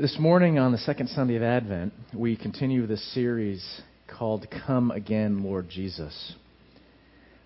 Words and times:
This 0.00 0.16
morning, 0.16 0.60
on 0.60 0.70
the 0.70 0.78
second 0.78 1.08
Sunday 1.08 1.34
of 1.34 1.42
Advent, 1.42 1.92
we 2.14 2.36
continue 2.36 2.86
this 2.86 3.02
series 3.14 3.80
called 4.06 4.46
Come 4.64 4.92
Again, 4.92 5.42
Lord 5.42 5.68
Jesus. 5.68 6.34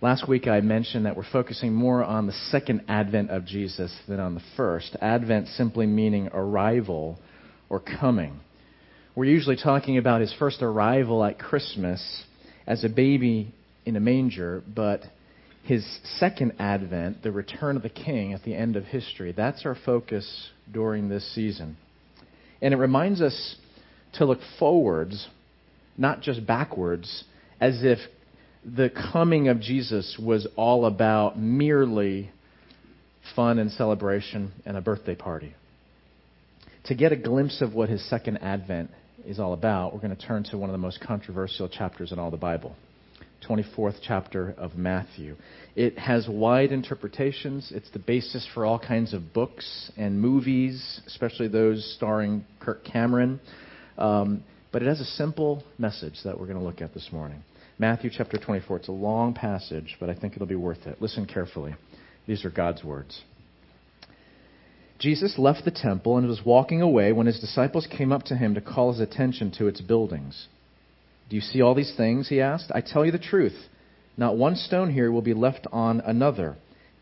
Last 0.03 0.29
week, 0.29 0.47
I 0.47 0.61
mentioned 0.61 1.07
that 1.07 1.17
we're 1.17 1.25
focusing 1.33 1.73
more 1.73 2.05
on 2.05 2.27
the 2.27 2.35
second 2.51 2.83
advent 2.89 3.31
of 3.31 3.47
Jesus 3.47 3.99
than 4.07 4.21
on 4.21 4.35
the 4.35 4.43
first. 4.55 4.95
Advent 5.01 5.49
simply 5.49 5.87
meaning 5.87 6.29
arrival 6.35 7.19
or 7.71 7.81
coming. 7.81 8.39
We're 9.15 9.25
usually 9.25 9.57
talking 9.57 9.97
about 9.97 10.21
his 10.21 10.35
first 10.39 10.61
arrival 10.61 11.25
at 11.25 11.39
Christmas 11.39 12.25
as 12.67 12.85
a 12.85 12.91
baby 12.91 13.55
in 13.87 13.97
a 13.97 14.01
manger, 14.01 14.63
but 14.69 15.01
his 15.63 15.87
second 16.19 16.53
advent, 16.59 17.23
the 17.23 17.33
return 17.33 17.77
of 17.77 17.83
the 17.83 17.89
king 17.89 18.35
at 18.35 18.43
the 18.43 18.55
end 18.55 18.77
of 18.77 18.85
history, 18.85 19.33
that's 19.33 19.65
our 19.65 19.79
focus 19.87 20.51
during 20.71 21.09
this 21.09 21.27
season. 21.35 21.79
And 22.63 22.73
it 22.73 22.79
reminds 22.79 23.21
us 23.21 23.57
to 24.15 24.25
look 24.25 24.39
forwards, 24.59 25.29
not 25.99 26.23
just 26.23 26.47
backwards, 26.47 27.25
as 27.61 27.83
if 27.83 27.99
the 28.65 28.91
coming 29.13 29.49
of 29.49 29.61
Jesus 29.61 30.19
was 30.23 30.47
all 30.57 30.87
about 30.87 31.39
merely 31.39 32.31
fun 33.35 33.59
and 33.59 33.71
celebration 33.73 34.53
and 34.65 34.77
a 34.77 34.81
birthday 34.81 35.17
party. 35.17 35.55
To 36.85 36.95
get 36.95 37.13
a 37.13 37.17
glimpse 37.17 37.61
of 37.61 37.75
what 37.75 37.89
his 37.89 38.09
second 38.09 38.39
advent 38.39 38.91
is 39.25 39.39
all 39.39 39.53
about, 39.53 39.93
we're 39.93 40.01
going 40.01 40.17
to 40.17 40.27
turn 40.27 40.45
to 40.45 40.59
one 40.59 40.69
of 40.69 40.73
the 40.75 40.79
most 40.79 41.01
controversial 41.01 41.69
chapters 41.69 42.13
in 42.13 42.19
all 42.19 42.31
the 42.31 42.37
Bible. 42.37 42.77
24th 43.49 43.97
chapter 44.03 44.55
of 44.59 44.77
Matthew. 44.77 45.37
It 45.75 45.99
has 45.99 46.29
wide 46.29 46.73
interpretations. 46.73 47.73
It's 47.75 47.91
the 47.91 47.99
basis 47.99 48.47
for 48.55 48.65
all 48.65 48.79
kinds 48.79 49.15
of 49.15 49.33
books 49.33 49.91
and 49.97 50.21
movies, 50.21 51.01
especially 51.07 51.49
those 51.49 51.95
starring 51.97 52.45
Kirk 52.61 52.85
Cameron. 52.85 53.41
Um, 53.99 54.45
but 54.73 54.83
it 54.83 54.89
has 54.89 55.01
a 55.01 55.05
simple 55.05 55.63
message 55.79 56.19
that 56.25 56.39
we're 56.39 56.47
going 56.47 56.59
to 56.59 56.65
look 56.65 56.81
at 56.81 56.95
this 56.95 57.09
morning. 57.13 57.43
Matthew 57.79 58.11
chapter 58.13 58.39
24. 58.39 58.77
It's 58.79 58.89
a 58.89 58.93
long 58.93 59.35
passage, 59.35 59.97
but 59.99 60.09
I 60.09 60.15
think 60.15 60.35
it'll 60.35 60.47
be 60.47 60.55
worth 60.55 60.87
it. 60.87 61.01
Listen 61.01 61.27
carefully. 61.27 61.75
These 62.27 62.45
are 62.45 62.51
God's 62.51 62.85
words. 62.85 63.23
Jesus 64.99 65.37
left 65.37 65.65
the 65.65 65.73
temple 65.73 66.17
and 66.17 66.29
was 66.29 66.43
walking 66.45 66.81
away 66.81 67.11
when 67.13 67.27
his 67.27 67.41
disciples 67.41 67.89
came 67.91 68.13
up 68.13 68.23
to 68.25 68.37
him 68.37 68.55
to 68.55 68.61
call 68.61 68.93
his 68.93 69.01
attention 69.01 69.51
to 69.59 69.67
its 69.67 69.81
buildings. 69.81 70.47
Do 71.29 71.37
you 71.37 71.43
see 71.43 71.63
all 71.63 71.75
these 71.75 71.95
things? 71.97 72.29
He 72.29 72.41
asked. 72.41 72.71
I 72.75 72.81
tell 72.81 73.05
you 73.05 73.13
the 73.13 73.19
truth. 73.19 73.57
Not 74.17 74.37
one 74.37 74.57
stone 74.57 74.93
here 74.93 75.11
will 75.11 75.23
be 75.23 75.35
left 75.35 75.67
on 75.73 76.01
another. 76.01 76.57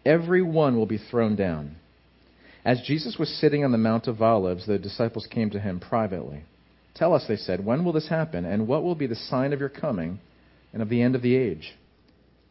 Every 0.04 0.42
one 0.42 0.76
will 0.76 0.86
be 0.86 0.98
thrown 0.98 1.36
down. 1.36 1.76
As 2.64 2.82
Jesus 2.82 3.16
was 3.18 3.28
sitting 3.28 3.64
on 3.64 3.72
the 3.72 3.78
Mount 3.78 4.06
of 4.06 4.20
Olives, 4.20 4.66
the 4.66 4.78
disciples 4.78 5.26
came 5.30 5.50
to 5.50 5.60
him 5.60 5.80
privately. 5.80 6.44
Tell 6.94 7.14
us, 7.14 7.24
they 7.26 7.36
said, 7.36 7.64
when 7.64 7.84
will 7.84 7.92
this 7.92 8.08
happen, 8.08 8.44
and 8.44 8.68
what 8.68 8.82
will 8.82 8.94
be 8.94 9.06
the 9.06 9.14
sign 9.14 9.52
of 9.52 9.60
your 9.60 9.68
coming 9.68 10.20
and 10.72 10.82
of 10.82 10.88
the 10.88 11.00
end 11.02 11.14
of 11.14 11.22
the 11.22 11.34
age? 11.34 11.74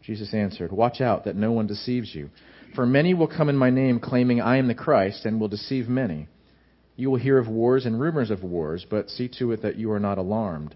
Jesus 0.01 0.33
answered, 0.33 0.71
Watch 0.71 1.01
out 1.01 1.25
that 1.25 1.35
no 1.35 1.51
one 1.51 1.67
deceives 1.67 2.15
you. 2.15 2.29
For 2.75 2.85
many 2.85 3.13
will 3.13 3.27
come 3.27 3.49
in 3.49 3.57
my 3.57 3.69
name, 3.69 3.99
claiming 3.99 4.41
I 4.41 4.57
am 4.57 4.67
the 4.67 4.75
Christ, 4.75 5.25
and 5.25 5.39
will 5.39 5.47
deceive 5.47 5.87
many. 5.87 6.27
You 6.95 7.11
will 7.11 7.19
hear 7.19 7.37
of 7.37 7.47
wars 7.47 7.85
and 7.85 7.99
rumors 7.99 8.31
of 8.31 8.43
wars, 8.43 8.85
but 8.89 9.09
see 9.09 9.29
to 9.39 9.51
it 9.51 9.61
that 9.61 9.77
you 9.77 9.91
are 9.91 9.99
not 9.99 10.17
alarmed. 10.17 10.75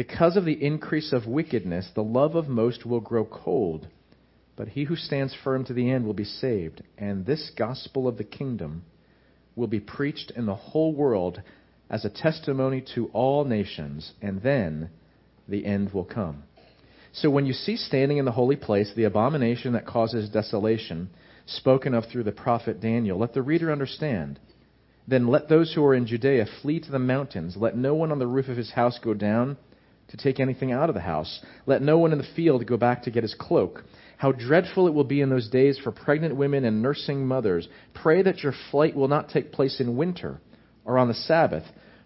Because 0.00 0.38
of 0.38 0.46
the 0.46 0.64
increase 0.64 1.12
of 1.12 1.26
wickedness, 1.26 1.90
the 1.94 2.02
love 2.02 2.34
of 2.34 2.48
most 2.48 2.86
will 2.86 3.00
grow 3.00 3.26
cold, 3.26 3.86
but 4.56 4.68
he 4.68 4.84
who 4.84 4.96
stands 4.96 5.36
firm 5.44 5.62
to 5.66 5.74
the 5.74 5.90
end 5.90 6.06
will 6.06 6.14
be 6.14 6.24
saved. 6.24 6.82
And 6.96 7.26
this 7.26 7.52
gospel 7.54 8.08
of 8.08 8.16
the 8.16 8.24
kingdom 8.24 8.84
will 9.54 9.66
be 9.66 9.78
preached 9.78 10.32
in 10.34 10.46
the 10.46 10.54
whole 10.54 10.94
world 10.94 11.42
as 11.90 12.06
a 12.06 12.08
testimony 12.08 12.82
to 12.94 13.08
all 13.08 13.44
nations, 13.44 14.14
and 14.22 14.40
then 14.40 14.88
the 15.46 15.66
end 15.66 15.92
will 15.92 16.06
come. 16.06 16.44
So 17.12 17.28
when 17.28 17.44
you 17.44 17.52
see 17.52 17.76
standing 17.76 18.16
in 18.16 18.24
the 18.24 18.32
holy 18.32 18.56
place 18.56 18.90
the 18.96 19.04
abomination 19.04 19.74
that 19.74 19.84
causes 19.84 20.30
desolation, 20.30 21.10
spoken 21.44 21.92
of 21.92 22.06
through 22.06 22.24
the 22.24 22.32
prophet 22.32 22.80
Daniel, 22.80 23.18
let 23.18 23.34
the 23.34 23.42
reader 23.42 23.70
understand. 23.70 24.40
Then 25.06 25.26
let 25.26 25.50
those 25.50 25.74
who 25.74 25.84
are 25.84 25.94
in 25.94 26.06
Judea 26.06 26.46
flee 26.62 26.80
to 26.80 26.90
the 26.90 26.98
mountains. 26.98 27.54
Let 27.54 27.76
no 27.76 27.94
one 27.94 28.10
on 28.10 28.18
the 28.18 28.26
roof 28.26 28.48
of 28.48 28.56
his 28.56 28.70
house 28.70 28.98
go 28.98 29.12
down 29.12 29.58
to 30.10 30.16
take 30.16 30.40
anything 30.40 30.72
out 30.72 30.88
of 30.88 30.94
the 30.94 31.00
house. 31.00 31.40
Let 31.66 31.82
no 31.82 31.98
one 31.98 32.12
in 32.12 32.18
the 32.18 32.26
field 32.36 32.66
go 32.66 32.76
back 32.76 33.04
to 33.04 33.10
get 33.10 33.22
his 33.22 33.34
cloak. 33.38 33.84
How 34.16 34.32
dreadful 34.32 34.86
it 34.86 34.94
will 34.94 35.04
be 35.04 35.20
in 35.20 35.30
those 35.30 35.48
days 35.48 35.78
for 35.78 35.92
pregnant 35.92 36.36
women 36.36 36.64
and 36.64 36.82
nursing 36.82 37.26
mothers. 37.26 37.68
Pray 37.94 38.22
that 38.22 38.42
your 38.42 38.52
flight 38.70 38.94
will 38.94 39.08
not 39.08 39.30
take 39.30 39.52
place 39.52 39.80
in 39.80 39.96
winter 39.96 40.40
or 40.84 40.98
on 40.98 41.08
the 41.08 41.14
Sabbath, 41.14 41.64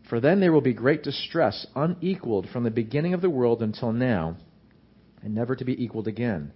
for 0.09 0.21
then 0.21 0.41
there 0.41 0.53
will 0.53 0.61
be 0.61 0.75
great 0.75 1.03
distress, 1.03 1.67
unequaled 1.75 2.49
from 2.53 2.65
the 2.65 2.71
beginning 2.71 3.15
of 3.15 3.23
the 3.23 3.31
world 3.31 3.63
until 3.63 3.93
now, 3.93 4.37
and 5.23 5.35
never 5.35 5.57
to 5.57 5.65
be 5.65 5.83
equaled 5.83 6.07
again. 6.07 6.53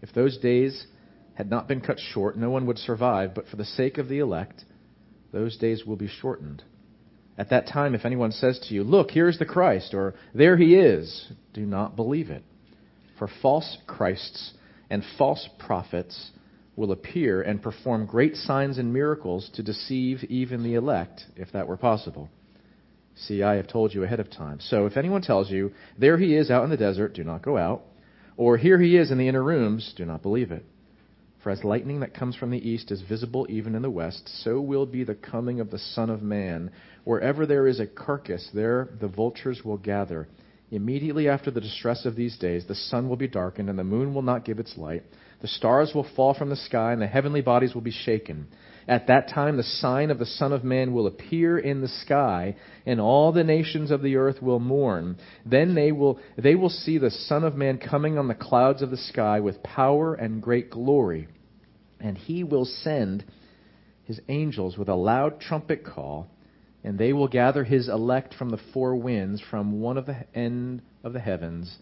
If 0.00 0.12
those 0.12 0.38
days 0.38 0.86
had 1.34 1.50
not 1.50 1.68
been 1.68 1.82
cut 1.82 1.98
short, 1.98 2.38
no 2.38 2.48
one 2.48 2.66
would 2.66 2.78
survive, 2.78 3.34
but 3.34 3.46
for 3.48 3.56
the 3.56 3.64
sake 3.64 3.98
of 3.98 4.08
the 4.08 4.20
elect, 4.20 4.64
those 5.32 5.58
days 5.58 5.84
will 5.84 5.96
be 5.96 6.08
shortened. 6.08 6.62
At 7.38 7.50
that 7.50 7.66
time, 7.66 7.94
if 7.94 8.04
anyone 8.04 8.32
says 8.32 8.58
to 8.60 8.74
you, 8.74 8.82
Look, 8.82 9.10
here's 9.10 9.38
the 9.38 9.44
Christ, 9.44 9.94
or 9.94 10.14
There 10.34 10.56
he 10.56 10.74
is, 10.74 11.32
do 11.52 11.62
not 11.62 11.96
believe 11.96 12.30
it. 12.30 12.42
For 13.18 13.28
false 13.42 13.78
Christs 13.86 14.52
and 14.90 15.02
false 15.18 15.48
prophets 15.58 16.30
will 16.76 16.92
appear 16.92 17.42
and 17.42 17.62
perform 17.62 18.06
great 18.06 18.36
signs 18.36 18.78
and 18.78 18.92
miracles 18.92 19.50
to 19.54 19.62
deceive 19.62 20.24
even 20.24 20.62
the 20.62 20.74
elect, 20.74 21.24
if 21.36 21.50
that 21.52 21.66
were 21.66 21.76
possible. 21.76 22.28
See, 23.14 23.42
I 23.42 23.54
have 23.56 23.66
told 23.66 23.94
you 23.94 24.04
ahead 24.04 24.20
of 24.20 24.30
time. 24.30 24.60
So 24.60 24.86
if 24.86 24.96
anyone 24.96 25.22
tells 25.22 25.50
you, 25.50 25.72
There 25.98 26.18
he 26.18 26.36
is 26.36 26.50
out 26.50 26.64
in 26.64 26.70
the 26.70 26.76
desert, 26.76 27.14
do 27.14 27.24
not 27.24 27.42
go 27.42 27.56
out. 27.56 27.82
Or 28.36 28.56
Here 28.56 28.78
he 28.78 28.96
is 28.96 29.10
in 29.10 29.18
the 29.18 29.28
inner 29.28 29.42
rooms, 29.42 29.94
do 29.96 30.04
not 30.04 30.22
believe 30.22 30.52
it. 30.52 30.64
For 31.46 31.52
as 31.52 31.62
lightning 31.62 32.00
that 32.00 32.12
comes 32.12 32.34
from 32.34 32.50
the 32.50 32.68
east 32.68 32.90
is 32.90 33.02
visible 33.02 33.46
even 33.48 33.76
in 33.76 33.82
the 33.82 33.88
west, 33.88 34.28
so 34.42 34.60
will 34.60 34.84
be 34.84 35.04
the 35.04 35.14
coming 35.14 35.60
of 35.60 35.70
the 35.70 35.78
Son 35.78 36.10
of 36.10 36.20
Man. 36.20 36.72
Wherever 37.04 37.46
there 37.46 37.68
is 37.68 37.78
a 37.78 37.86
carcass, 37.86 38.50
there 38.52 38.88
the 39.00 39.06
vultures 39.06 39.64
will 39.64 39.76
gather. 39.76 40.26
Immediately 40.72 41.28
after 41.28 41.52
the 41.52 41.60
distress 41.60 42.04
of 42.04 42.16
these 42.16 42.36
days, 42.36 42.66
the 42.66 42.74
sun 42.74 43.08
will 43.08 43.14
be 43.14 43.28
darkened, 43.28 43.70
and 43.70 43.78
the 43.78 43.84
moon 43.84 44.12
will 44.12 44.22
not 44.22 44.44
give 44.44 44.58
its 44.58 44.76
light. 44.76 45.04
The 45.40 45.46
stars 45.46 45.92
will 45.94 46.08
fall 46.16 46.34
from 46.34 46.50
the 46.50 46.56
sky, 46.56 46.92
and 46.92 47.00
the 47.00 47.06
heavenly 47.06 47.42
bodies 47.42 47.74
will 47.74 47.80
be 47.80 47.92
shaken. 47.92 48.48
At 48.88 49.08
that 49.08 49.28
time, 49.28 49.56
the 49.56 49.62
sign 49.62 50.10
of 50.10 50.18
the 50.18 50.26
Son 50.26 50.52
of 50.52 50.62
Man 50.62 50.92
will 50.92 51.06
appear 51.06 51.58
in 51.58 51.80
the 51.80 51.88
sky, 51.88 52.56
and 52.84 53.00
all 53.00 53.32
the 53.32 53.42
nations 53.42 53.90
of 53.90 54.02
the 54.02 54.16
earth 54.16 54.40
will 54.40 54.60
mourn. 54.60 55.16
Then 55.44 55.74
they 55.74 55.90
will, 55.90 56.20
they 56.36 56.54
will 56.54 56.70
see 56.70 56.98
the 56.98 57.10
Son 57.10 57.42
of 57.42 57.56
Man 57.56 57.78
coming 57.78 58.16
on 58.16 58.28
the 58.28 58.34
clouds 58.34 58.82
of 58.82 58.90
the 58.90 58.96
sky 58.96 59.40
with 59.40 59.62
power 59.62 60.14
and 60.14 60.40
great 60.40 60.70
glory 60.70 61.28
and 62.00 62.16
he 62.16 62.44
will 62.44 62.64
send 62.64 63.24
his 64.04 64.20
angels 64.28 64.76
with 64.76 64.88
a 64.88 64.94
loud 64.94 65.40
trumpet 65.40 65.84
call, 65.84 66.28
and 66.84 66.98
they 66.98 67.12
will 67.12 67.28
gather 67.28 67.64
his 67.64 67.88
elect 67.88 68.34
from 68.34 68.50
the 68.50 68.60
four 68.72 68.94
winds, 68.94 69.42
from 69.50 69.80
one 69.80 69.96
of 69.96 70.06
the 70.06 70.24
end 70.34 70.82
of 71.02 71.12
the 71.12 71.20
heavens 71.20 71.78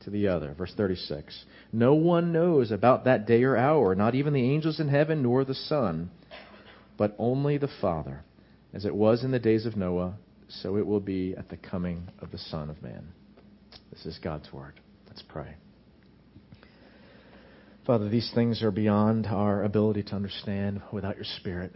to 0.00 0.10
the 0.10 0.28
other. 0.28 0.54
Verse 0.54 0.72
36. 0.76 1.44
No 1.72 1.94
one 1.94 2.32
knows 2.32 2.70
about 2.70 3.04
that 3.04 3.26
day 3.26 3.42
or 3.44 3.56
hour, 3.56 3.94
not 3.94 4.14
even 4.14 4.34
the 4.34 4.52
angels 4.52 4.80
in 4.80 4.88
heaven, 4.88 5.22
nor 5.22 5.44
the 5.44 5.54
Son, 5.54 6.10
but 6.96 7.14
only 7.18 7.58
the 7.58 7.70
Father. 7.80 8.24
As 8.74 8.84
it 8.84 8.94
was 8.94 9.22
in 9.24 9.30
the 9.30 9.38
days 9.38 9.66
of 9.66 9.76
Noah, 9.76 10.14
so 10.48 10.76
it 10.76 10.86
will 10.86 11.00
be 11.00 11.34
at 11.36 11.48
the 11.48 11.56
coming 11.56 12.08
of 12.20 12.30
the 12.30 12.38
Son 12.38 12.70
of 12.70 12.82
Man. 12.82 13.08
This 13.90 14.06
is 14.06 14.18
God's 14.22 14.52
Word. 14.52 14.80
Let's 15.08 15.22
pray. 15.22 15.54
Father, 17.86 18.08
these 18.08 18.30
things 18.34 18.62
are 18.62 18.70
beyond 18.70 19.26
our 19.26 19.64
ability 19.64 20.04
to 20.04 20.14
understand 20.14 20.82
without 20.92 21.16
your 21.16 21.24
Spirit. 21.24 21.72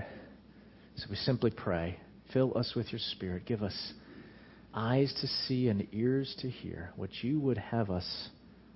So 0.97 1.07
we 1.11 1.17
simply 1.17 1.51
pray, 1.51 1.99
fill 2.33 2.57
us 2.57 2.75
with 2.77 2.93
your 2.93 3.01
Spirit. 3.01 3.45
Give 3.45 3.63
us 3.63 3.93
eyes 4.73 5.13
to 5.21 5.27
see 5.27 5.69
and 5.69 5.87
ears 5.93 6.35
to 6.41 6.49
hear 6.49 6.93
what 6.97 7.11
you 7.23 7.41
would 7.41 7.59
have 7.59 7.91
us 7.91 8.29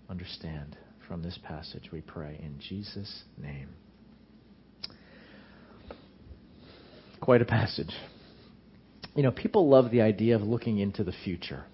understand 0.09 0.77
from 1.07 1.23
this 1.23 1.39
passage, 1.43 1.91
we 1.93 2.01
pray. 2.01 2.39
In 2.43 2.59
Jesus' 2.61 3.25
name. 3.37 3.69
Quite 7.31 7.43
a 7.43 7.45
passage. 7.45 7.95
You 9.15 9.23
know, 9.23 9.31
people 9.31 9.69
love 9.69 9.93
the 9.93 10.01
idea 10.01 10.35
of 10.35 10.43
looking 10.43 10.81
into 10.81 11.05
the 11.05 11.13
future. 11.13 11.65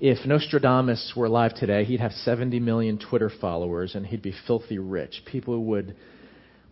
if 0.00 0.26
Nostradamus 0.26 1.12
were 1.14 1.26
alive 1.26 1.54
today, 1.54 1.84
he'd 1.84 2.00
have 2.00 2.10
70 2.10 2.58
million 2.58 2.98
Twitter 2.98 3.30
followers 3.40 3.94
and 3.94 4.04
he'd 4.04 4.22
be 4.22 4.34
filthy 4.48 4.80
rich. 4.80 5.22
People 5.24 5.66
would 5.66 5.94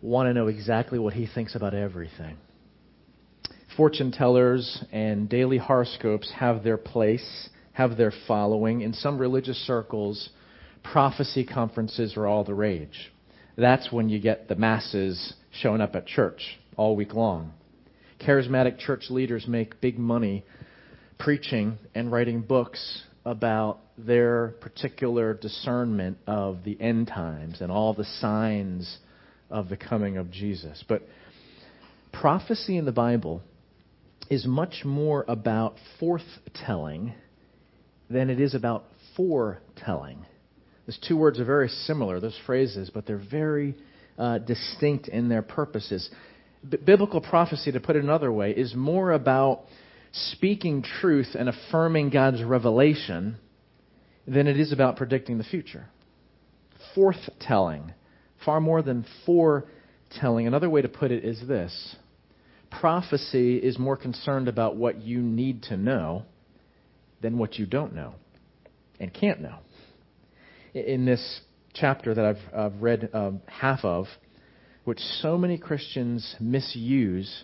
want 0.01 0.27
to 0.27 0.33
know 0.33 0.47
exactly 0.47 0.99
what 0.99 1.13
he 1.13 1.25
thinks 1.25 1.55
about 1.55 1.73
everything. 1.73 2.35
Fortune 3.77 4.11
tellers 4.11 4.83
and 4.91 5.29
daily 5.29 5.57
horoscopes 5.57 6.29
have 6.37 6.65
their 6.65 6.75
place, 6.75 7.47
have 7.71 7.95
their 7.95 8.11
following. 8.27 8.81
In 8.81 8.91
some 8.91 9.17
religious 9.17 9.55
circles, 9.65 10.31
prophecy 10.83 11.45
conferences 11.45 12.17
are 12.17 12.27
all 12.27 12.43
the 12.43 12.53
rage. 12.53 13.13
That's 13.55 13.89
when 13.89 14.09
you 14.09 14.19
get 14.19 14.49
the 14.49 14.55
masses 14.55 15.33
showing 15.61 15.79
up 15.79 15.95
at 15.95 16.07
church 16.07 16.59
all 16.75 16.97
week 16.97 17.13
long. 17.13 17.53
Charismatic 18.25 18.79
church 18.79 19.05
leaders 19.09 19.47
make 19.47 19.79
big 19.81 19.97
money 19.97 20.45
preaching 21.17 21.77
and 21.95 22.11
writing 22.11 22.41
books 22.41 23.03
about 23.25 23.79
their 23.97 24.55
particular 24.61 25.33
discernment 25.33 26.17
of 26.27 26.63
the 26.63 26.79
end 26.81 27.07
times 27.07 27.61
and 27.61 27.71
all 27.71 27.93
the 27.93 28.05
signs 28.19 28.97
of 29.49 29.69
the 29.69 29.77
coming 29.77 30.17
of 30.17 30.31
Jesus. 30.31 30.83
But 30.87 31.03
prophecy 32.11 32.77
in 32.77 32.85
the 32.85 32.91
Bible 32.91 33.41
is 34.29 34.45
much 34.45 34.83
more 34.85 35.25
about 35.27 35.75
forthtelling 36.01 37.13
than 38.09 38.29
it 38.29 38.39
is 38.39 38.53
about 38.53 38.85
foretelling. 39.15 40.25
Those 40.85 40.99
two 41.07 41.17
words 41.17 41.39
are 41.39 41.45
very 41.45 41.69
similar, 41.69 42.19
those 42.19 42.39
phrases, 42.45 42.89
but 42.93 43.05
they're 43.05 43.21
very 43.29 43.75
uh, 44.17 44.39
distinct 44.39 45.07
in 45.07 45.29
their 45.29 45.41
purposes. 45.41 46.09
B- 46.67 46.77
biblical 46.77 47.21
prophecy, 47.21 47.71
to 47.71 47.79
put 47.79 47.95
it 47.95 48.03
another 48.03 48.31
way, 48.31 48.51
is 48.51 48.73
more 48.75 49.11
about 49.11 49.61
speaking 50.11 50.81
truth 50.81 51.35
and 51.37 51.49
affirming 51.49 52.09
God's 52.09 52.43
revelation 52.43 53.37
than 54.27 54.47
it 54.47 54.59
is 54.59 54.71
about 54.71 54.95
predicting 54.97 55.37
the 55.37 55.43
future. 55.43 55.87
Forthtelling, 56.95 57.93
far 58.45 58.59
more 58.59 58.81
than 58.81 59.05
foretelling. 59.25 60.47
Another 60.47 60.69
way 60.69 60.81
to 60.81 60.89
put 60.89 61.11
it 61.11 61.23
is 61.23 61.39
this 61.47 61.95
prophecy 62.69 63.57
is 63.57 63.79
more 63.79 63.97
concerned 63.97 64.47
about 64.47 64.75
what 64.75 65.01
you 65.01 65.19
need 65.19 65.63
to 65.63 65.75
know 65.75 66.23
than 67.21 67.37
what 67.37 67.55
you 67.55 67.65
don't 67.65 67.95
know 67.95 68.13
and 68.99 69.13
can't 69.13 69.41
know. 69.41 69.55
In 70.73 71.05
this 71.05 71.41
chapter 71.73 72.13
that 72.13 72.23
I've, 72.23 72.55
I've 72.55 72.81
read 72.81 73.09
um, 73.13 73.41
half 73.47 73.83
of, 73.83 74.05
which 74.89 74.97
so 75.21 75.37
many 75.37 75.55
Christians 75.55 76.35
misuse 76.39 77.43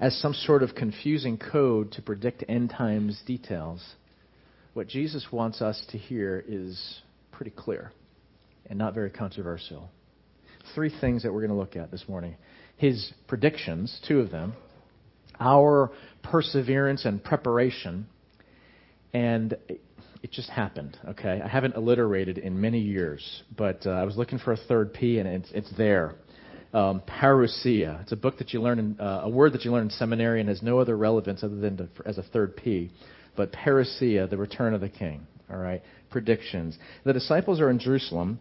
as 0.00 0.20
some 0.20 0.34
sort 0.34 0.64
of 0.64 0.74
confusing 0.74 1.38
code 1.38 1.92
to 1.92 2.02
predict 2.02 2.42
end 2.48 2.70
times 2.70 3.22
details, 3.24 3.80
what 4.72 4.88
Jesus 4.88 5.28
wants 5.30 5.62
us 5.62 5.80
to 5.92 5.96
hear 5.96 6.44
is 6.48 7.02
pretty 7.30 7.52
clear 7.52 7.92
and 8.68 8.76
not 8.76 8.94
very 8.94 9.10
controversial. 9.10 9.88
Three 10.74 10.92
things 11.00 11.22
that 11.22 11.32
we're 11.32 11.38
going 11.38 11.50
to 11.50 11.56
look 11.56 11.76
at 11.76 11.92
this 11.92 12.02
morning 12.08 12.34
his 12.78 13.12
predictions, 13.28 14.00
two 14.08 14.18
of 14.18 14.32
them, 14.32 14.54
our 15.38 15.92
perseverance 16.24 17.04
and 17.04 17.22
preparation, 17.22 18.08
and 19.12 19.56
it 19.68 20.32
just 20.32 20.50
happened. 20.50 20.98
Okay, 21.10 21.40
I 21.44 21.46
haven't 21.46 21.76
alliterated 21.76 22.38
in 22.38 22.60
many 22.60 22.80
years, 22.80 23.44
but 23.56 23.86
uh, 23.86 23.90
I 23.90 24.02
was 24.02 24.16
looking 24.16 24.40
for 24.40 24.52
a 24.52 24.56
third 24.56 24.92
P, 24.92 25.20
and 25.20 25.28
it's, 25.28 25.52
it's 25.52 25.70
there 25.76 26.16
um, 26.74 27.02
parousia. 27.06 28.02
It's 28.02 28.12
a 28.12 28.16
book 28.16 28.38
that 28.38 28.52
you 28.52 28.60
learn 28.60 28.78
in, 28.78 29.00
uh, 29.00 29.22
a 29.24 29.28
word 29.28 29.52
that 29.52 29.64
you 29.64 29.70
learn 29.70 29.84
in 29.84 29.90
seminary 29.90 30.40
and 30.40 30.48
has 30.48 30.60
no 30.60 30.80
other 30.80 30.96
relevance 30.96 31.44
other 31.44 31.56
than 31.56 31.76
to, 31.76 31.88
as 32.04 32.18
a 32.18 32.22
third 32.22 32.56
P. 32.56 32.90
But 33.36 33.52
parousia, 33.52 34.28
the 34.28 34.36
return 34.36 34.74
of 34.74 34.80
the 34.80 34.88
king. 34.88 35.26
All 35.50 35.56
right, 35.58 35.82
predictions. 36.10 36.76
The 37.04 37.12
disciples 37.12 37.60
are 37.60 37.70
in 37.70 37.78
Jerusalem, 37.78 38.40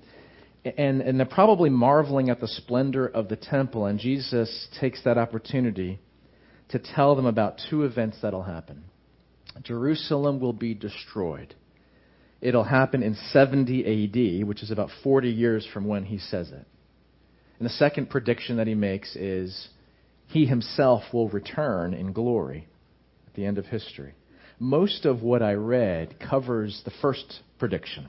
and, 0.66 1.02
and 1.02 1.20
they're 1.20 1.28
probably 1.28 1.70
marveling 1.70 2.30
at 2.30 2.40
the 2.40 2.48
splendor 2.48 3.08
of 3.08 3.30
the 3.30 3.36
temple, 3.36 3.86
and 3.86 4.00
Jesus 4.00 4.68
takes 4.80 5.04
that 5.04 5.18
opportunity 5.18 6.00
to 6.70 6.80
tell 6.80 7.16
them 7.16 7.26
about 7.26 7.62
two 7.70 7.84
events 7.84 8.18
that'll 8.22 8.44
happen. 8.44 8.86
Jerusalem 9.62 10.40
will 10.40 10.54
be 10.54 10.74
destroyed. 10.74 11.54
It'll 12.42 12.64
happen 12.64 13.04
in 13.04 13.16
70 13.32 14.42
AD, 14.42 14.48
which 14.48 14.64
is 14.64 14.72
about 14.72 14.90
40 15.04 15.30
years 15.30 15.68
from 15.72 15.86
when 15.86 16.06
he 16.06 16.18
says 16.18 16.52
it. 16.52 16.66
And 17.60 17.66
the 17.66 17.74
second 17.74 18.10
prediction 18.10 18.58
that 18.58 18.68
he 18.68 18.76
makes 18.76 19.16
is 19.16 19.70
he 20.28 20.46
himself 20.46 21.04
will 21.14 21.30
return 21.30 21.94
in 21.94 22.14
glory 22.14 22.68
at 23.28 23.36
the 23.36 23.46
end 23.46 23.58
of 23.58 23.66
history. 23.66 24.14
Most 24.60 25.06
of 25.06 25.22
what 25.22 25.42
I 25.42 25.54
read 25.54 26.20
covers 26.20 26.82
the 26.86 26.92
first 27.02 27.42
prediction, 27.60 28.08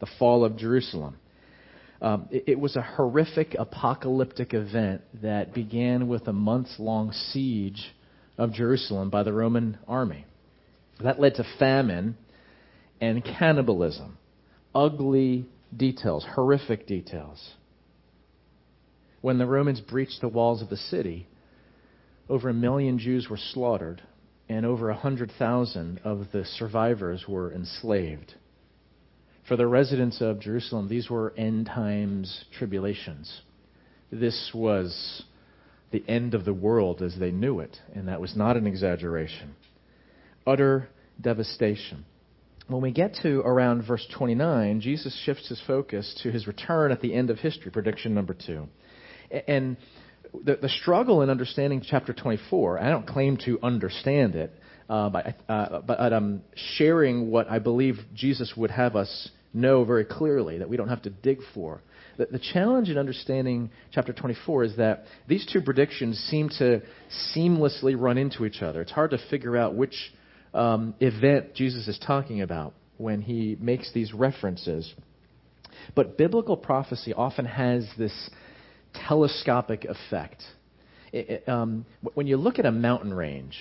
the 0.00 0.06
fall 0.18 0.44
of 0.44 0.56
Jerusalem. 0.56 1.16
Um, 2.00 2.28
it, 2.30 2.44
it 2.46 2.60
was 2.60 2.76
a 2.76 2.82
horrific 2.82 3.56
apocalyptic 3.58 4.54
event 4.54 5.02
that 5.22 5.54
began 5.54 6.08
with 6.08 6.26
a 6.28 6.32
months 6.32 6.76
long 6.78 7.12
siege 7.12 7.94
of 8.38 8.52
Jerusalem 8.52 9.10
by 9.10 9.22
the 9.22 9.32
Roman 9.32 9.78
army. 9.88 10.26
That 11.02 11.20
led 11.20 11.34
to 11.36 11.44
famine 11.58 12.16
and 13.00 13.24
cannibalism. 13.24 14.18
Ugly 14.74 15.46
details, 15.74 16.26
horrific 16.34 16.86
details 16.86 17.54
when 19.20 19.38
the 19.38 19.46
Romans 19.46 19.80
breached 19.80 20.20
the 20.20 20.28
walls 20.28 20.62
of 20.62 20.68
the 20.68 20.76
city, 20.76 21.26
over 22.28 22.48
a 22.48 22.54
million 22.54 22.98
Jews 22.98 23.28
were 23.28 23.36
slaughtered, 23.36 24.02
and 24.48 24.64
over 24.64 24.90
a 24.90 24.94
100,000 24.94 26.00
of 26.04 26.26
the 26.32 26.44
survivors 26.44 27.24
were 27.28 27.52
enslaved. 27.52 28.34
For 29.48 29.56
the 29.56 29.66
residents 29.66 30.20
of 30.20 30.40
Jerusalem, 30.40 30.88
these 30.88 31.08
were 31.08 31.32
end 31.36 31.66
times 31.66 32.44
tribulations. 32.58 33.42
This 34.10 34.50
was 34.52 35.22
the 35.92 36.04
end 36.08 36.34
of 36.34 36.44
the 36.44 36.54
world 36.54 37.00
as 37.00 37.16
they 37.18 37.30
knew 37.30 37.60
it, 37.60 37.78
and 37.94 38.08
that 38.08 38.20
was 38.20 38.36
not 38.36 38.56
an 38.56 38.66
exaggeration. 38.66 39.54
Utter 40.46 40.88
devastation. 41.20 42.04
When 42.68 42.82
we 42.82 42.90
get 42.90 43.14
to 43.22 43.40
around 43.40 43.86
verse 43.86 44.06
29, 44.16 44.80
Jesus 44.80 45.16
shifts 45.24 45.48
his 45.48 45.62
focus 45.66 46.18
to 46.22 46.32
his 46.32 46.48
return 46.48 46.90
at 46.90 47.00
the 47.00 47.14
end 47.14 47.30
of 47.30 47.38
history, 47.38 47.70
prediction 47.70 48.14
number 48.14 48.34
two. 48.34 48.66
And 49.46 49.76
the, 50.44 50.56
the 50.56 50.68
struggle 50.68 51.22
in 51.22 51.30
understanding 51.30 51.82
chapter 51.84 52.12
24, 52.12 52.80
I 52.80 52.90
don't 52.90 53.06
claim 53.06 53.38
to 53.44 53.58
understand 53.62 54.34
it, 54.34 54.52
uh, 54.88 55.08
but, 55.08 55.26
uh, 55.48 55.80
but 55.80 56.12
I'm 56.12 56.42
sharing 56.76 57.30
what 57.30 57.50
I 57.50 57.58
believe 57.58 57.98
Jesus 58.14 58.52
would 58.56 58.70
have 58.70 58.96
us 58.96 59.30
know 59.52 59.84
very 59.84 60.04
clearly, 60.04 60.58
that 60.58 60.68
we 60.68 60.76
don't 60.76 60.88
have 60.88 61.02
to 61.02 61.10
dig 61.10 61.38
for. 61.54 61.80
The, 62.18 62.26
the 62.26 62.38
challenge 62.38 62.88
in 62.88 62.98
understanding 62.98 63.70
chapter 63.92 64.12
24 64.12 64.64
is 64.64 64.76
that 64.76 65.04
these 65.26 65.48
two 65.50 65.62
predictions 65.62 66.18
seem 66.30 66.50
to 66.58 66.82
seamlessly 67.34 67.98
run 67.98 68.18
into 68.18 68.44
each 68.44 68.62
other. 68.62 68.82
It's 68.82 68.92
hard 68.92 69.10
to 69.10 69.18
figure 69.30 69.56
out 69.56 69.74
which 69.74 69.94
um, 70.54 70.94
event 71.00 71.54
Jesus 71.54 71.88
is 71.88 71.98
talking 72.06 72.42
about 72.42 72.74
when 72.98 73.22
he 73.22 73.56
makes 73.60 73.92
these 73.92 74.12
references. 74.12 74.92
But 75.94 76.16
biblical 76.16 76.56
prophecy 76.56 77.12
often 77.12 77.44
has 77.44 77.86
this 77.98 78.30
telescopic 79.08 79.84
effect. 79.84 80.42
It, 81.12 81.30
it, 81.30 81.48
um, 81.48 81.86
when 82.14 82.26
you 82.26 82.36
look 82.36 82.58
at 82.58 82.66
a 82.66 82.72
mountain 82.72 83.12
range, 83.12 83.56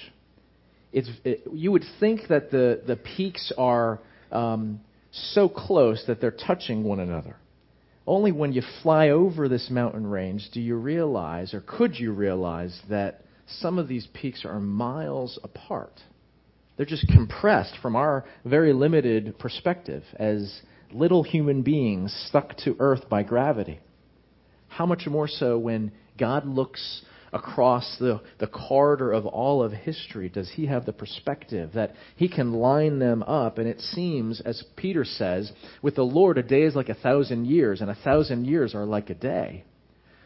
it's, 0.92 1.10
it, 1.24 1.44
you 1.54 1.72
would 1.72 1.86
think 2.00 2.28
that 2.30 2.52
the, 2.52 2.82
the 2.86 2.96
peaks 2.96 3.52
are 3.58 4.00
um, 4.32 4.80
so 5.12 5.50
close 5.50 6.04
that 6.08 6.22
they're 6.22 6.32
touching 6.32 6.84
one 6.84 7.00
another. 7.00 7.36
Only 8.08 8.32
when 8.32 8.54
you 8.54 8.62
fly 8.84 9.10
over 9.10 9.50
this 9.50 9.70
mountain 9.70 10.06
range 10.06 10.50
do 10.54 10.62
you 10.62 10.76
realize, 10.76 11.54
or 11.54 11.62
could 11.62 12.00
you 12.00 12.12
realize, 12.12 12.80
that 12.90 13.22
some 13.48 13.78
of 13.78 13.88
these 13.88 14.08
peaks 14.14 14.46
are 14.46 14.60
miles 14.60 15.40
apart. 15.44 16.02
They're 16.78 16.86
just 16.86 17.08
compressed 17.08 17.78
from 17.82 17.96
our 17.96 18.26
very 18.44 18.74
limited 18.74 19.38
perspective 19.40 20.04
as 20.16 20.62
little 20.92 21.24
human 21.24 21.62
beings 21.62 22.14
stuck 22.28 22.58
to 22.58 22.76
earth 22.80 23.10
by 23.10 23.24
gravity 23.24 23.80
how 24.76 24.86
much 24.86 25.08
more 25.08 25.28
so 25.28 25.58
when 25.58 25.92
God 26.20 26.46
looks 26.46 27.02
across 27.32 27.96
the, 28.00 28.22
the 28.40 28.48
corridor 28.48 29.12
of 29.12 29.26
all 29.26 29.64
of 29.64 29.72
history 29.72 30.28
does 30.28 30.52
he 30.54 30.66
have 30.66 30.86
the 30.86 30.92
perspective 30.92 31.72
that 31.74 31.94
he 32.18 32.28
can 32.28 32.54
line 32.54 33.00
them 33.00 33.24
up? 33.24 33.58
And 33.58 33.68
it 33.70 33.80
seems, 33.80 34.42
as 34.42 34.64
Peter 34.76 35.06
says, 35.06 35.50
with 35.82 35.96
the 35.96 36.04
Lord, 36.04 36.38
a 36.38 36.44
day 36.44 36.64
is 36.64 36.76
like 36.76 36.90
a 36.90 36.94
thousand 36.94 37.46
years, 37.46 37.80
and 37.80 37.90
a 37.90 37.96
thousand 37.96 38.46
years 38.46 38.76
are 38.76 38.86
like 38.86 39.10
a 39.10 39.16
day. 39.16 39.64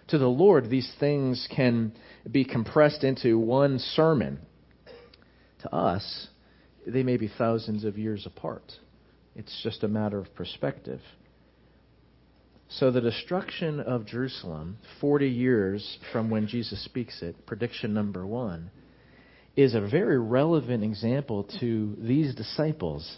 To 0.08 0.18
the 0.18 0.28
Lord, 0.28 0.70
these 0.70 0.92
things 1.00 1.48
can 1.56 1.94
be 2.30 2.44
compressed 2.44 3.04
into 3.04 3.38
one 3.38 3.78
sermon. 3.78 4.40
To 5.62 5.76
us, 5.76 6.28
they 6.88 7.04
may 7.04 7.18
be 7.18 7.32
thousands 7.38 7.84
of 7.84 8.00
years 8.00 8.26
apart. 8.26 8.72
It's 9.36 9.62
just 9.62 9.84
a 9.84 9.88
matter 9.88 10.18
of 10.18 10.34
perspective. 10.34 11.02
So 12.72 12.92
the 12.92 13.02
destruction 13.02 13.80
of 13.80 14.06
Jerusalem, 14.06 14.78
40 15.02 15.28
years 15.28 15.98
from 16.12 16.30
when 16.30 16.48
Jesus 16.48 16.84
speaks 16.86 17.22
it, 17.24 17.48
prediction 17.48 17.96
number 17.96 18.26
one, 18.26 18.70
is 19.56 19.74
a 19.74 19.82
very 19.82 20.20
relevant 20.20 20.84
example 20.84 21.48
to 21.60 21.98
these 22.00 22.36
disciples 22.36 23.18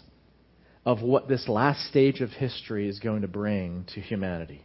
of 0.86 1.02
what 1.02 1.28
this 1.28 1.48
last 1.48 1.86
stage 1.88 2.22
of 2.22 2.30
history 2.30 2.88
is 2.88 2.98
going 2.98 3.22
to 3.22 3.28
bring 3.28 3.84
to 3.94 4.00
humanity 4.00 4.64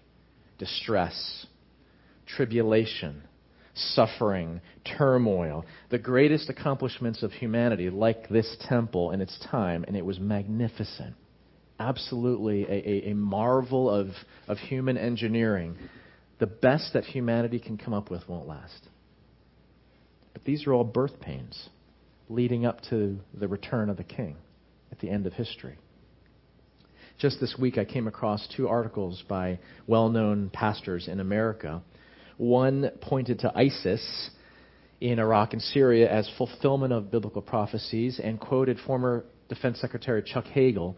distress, 0.58 1.46
tribulation, 2.26 3.22
suffering, 3.76 4.60
turmoil, 4.98 5.64
the 5.92 6.00
greatest 6.00 6.50
accomplishments 6.50 7.22
of 7.22 7.32
humanity, 7.32 7.92
like 7.92 8.28
this 8.30 8.58
temple 8.68 9.12
in 9.12 9.22
its 9.22 9.38
time, 9.52 9.86
and 9.88 9.96
it 9.96 10.04
was 10.04 10.20
magnificent. 10.20 11.14
Absolutely 11.80 12.64
a, 12.64 13.08
a, 13.08 13.12
a 13.12 13.16
marvel 13.16 13.90
of, 13.90 14.08
of 14.48 14.58
human 14.58 14.98
engineering. 14.98 15.78
The 16.40 16.48
best 16.48 16.94
that 16.94 17.04
humanity 17.04 17.60
can 17.60 17.78
come 17.78 17.94
up 17.94 18.10
with 18.10 18.28
won't 18.28 18.48
last. 18.48 18.88
But 20.34 20.44
these 20.44 20.66
are 20.68 20.74
all 20.74 20.84
birth 20.84 21.20
pains 21.20 21.70
leading 22.30 22.66
up 22.66 22.82
to 22.90 23.20
the 23.34 23.48
return 23.48 23.90
of 23.90 23.98
the 23.98 24.04
king 24.04 24.36
at 24.92 25.00
the 25.00 25.10
end 25.10 25.26
of 25.26 25.34
history. 25.34 25.78
Just 27.18 27.40
this 27.40 27.56
week, 27.60 27.78
I 27.78 27.86
came 27.86 28.08
across 28.08 28.48
two 28.56 28.68
articles 28.68 29.24
by 29.28 29.60
well 29.88 30.10
known 30.10 30.50
pastors 30.52 31.08
in 31.08 31.20
America. 31.20 31.82
One 32.38 32.92
pointed 33.02 33.40
to 33.40 33.58
ISIS 33.58 34.30
in 35.02 35.18
Iraq 35.20 35.54
and 35.54 35.62
Syria 35.62 36.12
as 36.12 36.30
fulfillment 36.38 36.94
of 36.94 37.10
biblical 37.10 37.42
prophecies 37.42 38.20
and 38.24 38.40
quoted 38.40 38.78
former 38.86 39.26
Defense 39.50 39.80
Secretary 39.80 40.22
Chuck 40.22 40.46
Hagel 40.46 40.96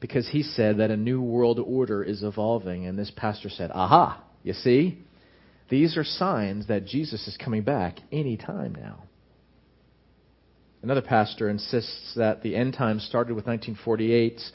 because 0.00 0.28
he 0.28 0.42
said 0.42 0.78
that 0.78 0.90
a 0.90 0.96
new 0.96 1.20
world 1.20 1.58
order 1.58 2.02
is 2.02 2.22
evolving. 2.22 2.86
And 2.86 2.98
this 2.98 3.12
pastor 3.14 3.48
said, 3.48 3.70
Aha, 3.72 4.22
you 4.42 4.52
see? 4.52 4.98
These 5.68 5.96
are 5.96 6.04
signs 6.04 6.68
that 6.68 6.86
Jesus 6.86 7.26
is 7.26 7.36
coming 7.42 7.62
back 7.62 7.98
any 8.12 8.36
time 8.36 8.74
now. 8.74 9.04
Another 10.82 11.02
pastor 11.02 11.48
insists 11.48 12.12
that 12.14 12.42
the 12.42 12.54
end 12.54 12.74
times 12.74 13.04
started 13.04 13.34
with 13.34 13.46
1948's 13.46 14.52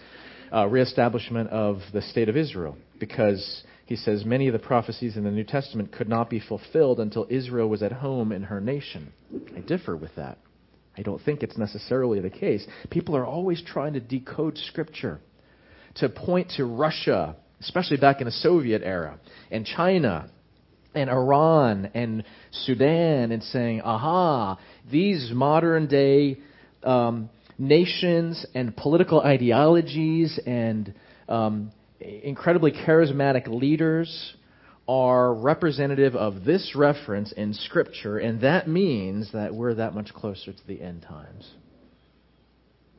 uh, 0.54 0.68
reestablishment 0.68 1.50
of 1.50 1.80
the 1.94 2.02
state 2.02 2.30
of 2.30 2.38
Israel 2.38 2.78
because 3.00 3.64
he 3.86 3.98
says 3.98 4.24
many 4.24 4.48
of 4.48 4.54
the 4.54 4.60
prophecies 4.60 5.18
in 5.18 5.26
the 5.26 5.32
New 5.32 5.44
Testament 5.44 5.92
could 5.92 6.08
not 6.08 6.30
be 6.30 6.40
fulfilled 6.40 7.02
until 7.02 7.28
Israel 7.30 7.68
was 7.68 7.84
at 7.84 7.92
home 7.92 8.32
in 8.32 8.44
her 8.44 8.62
nation. 8.62 9.12
I 9.56 9.60
differ 9.60 9.98
with 9.98 10.16
that. 10.16 10.38
I 10.98 11.02
don't 11.02 11.22
think 11.22 11.42
it's 11.42 11.58
necessarily 11.58 12.20
the 12.20 12.30
case. 12.30 12.66
People 12.90 13.16
are 13.18 13.26
always 13.26 13.62
trying 13.62 13.94
to 13.94 14.00
decode 14.00 14.58
Scripture, 14.58 15.20
to 15.96 16.10
point 16.10 16.52
to 16.58 16.66
Russia, 16.66 17.36
especially 17.60 17.98
back 17.98 18.22
in 18.22 18.26
the 18.26 18.32
Soviet 18.32 18.82
era, 18.84 19.20
and 19.50 19.66
China, 19.66 20.30
and 20.94 21.10
Iran, 21.10 21.90
and 21.94 22.24
Sudan, 22.52 23.32
and 23.32 23.44
saying, 23.44 23.82
aha, 23.82 24.60
these 24.92 25.32
modern 25.34 25.88
day 25.88 26.38
um, 26.84 27.30
nations 27.58 28.46
and 28.54 28.76
political 28.76 29.22
ideologies 29.22 30.40
and 30.46 30.94
um, 31.30 31.72
incredibly 32.00 32.72
charismatic 32.72 33.48
leaders 33.48 34.36
are 34.88 35.34
representative 35.34 36.16
of 36.16 36.44
this 36.44 36.74
reference 36.76 37.32
in 37.32 37.54
Scripture, 37.54 38.18
and 38.18 38.42
that 38.42 38.68
means 38.68 39.32
that 39.32 39.54
we're 39.54 39.76
that 39.76 39.94
much 39.94 40.14
closer 40.14 40.52
to 40.52 40.68
the 40.68 40.82
end 40.82 41.04
times. 41.04 41.50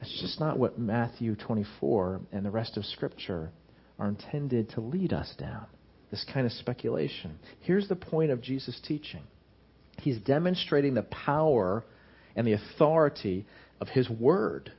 That's 0.02 0.20
just 0.20 0.40
not 0.40 0.58
what 0.58 0.80
Matthew 0.80 1.36
24 1.36 2.22
and 2.32 2.44
the 2.44 2.50
rest 2.50 2.76
of 2.76 2.84
Scripture 2.84 3.52
are 4.00 4.08
intended 4.08 4.70
to 4.70 4.80
lead 4.80 5.12
us 5.12 5.32
down. 5.38 5.66
This 6.10 6.26
kind 6.34 6.44
of 6.44 6.50
speculation. 6.50 7.38
Here's 7.60 7.86
the 7.86 7.94
point 7.94 8.32
of 8.32 8.42
Jesus' 8.42 8.80
teaching 8.84 9.22
He's 9.98 10.18
demonstrating 10.18 10.94
the 10.94 11.04
power 11.04 11.84
and 12.34 12.44
the 12.44 12.54
authority 12.54 13.46
of 13.80 13.86
his 13.90 14.10
word. 14.10 14.72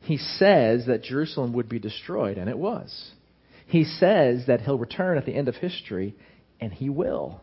He 0.00 0.16
says 0.16 0.86
that 0.86 1.04
Jerusalem 1.04 1.52
would 1.52 1.68
be 1.68 1.78
destroyed, 1.78 2.36
and 2.36 2.50
it 2.50 2.58
was. 2.58 3.12
He 3.66 3.84
says 3.84 4.46
that 4.48 4.62
he'll 4.62 4.76
return 4.76 5.18
at 5.18 5.24
the 5.24 5.36
end 5.36 5.46
of 5.46 5.54
history, 5.54 6.16
and 6.60 6.72
he 6.72 6.88
will. 6.88 7.40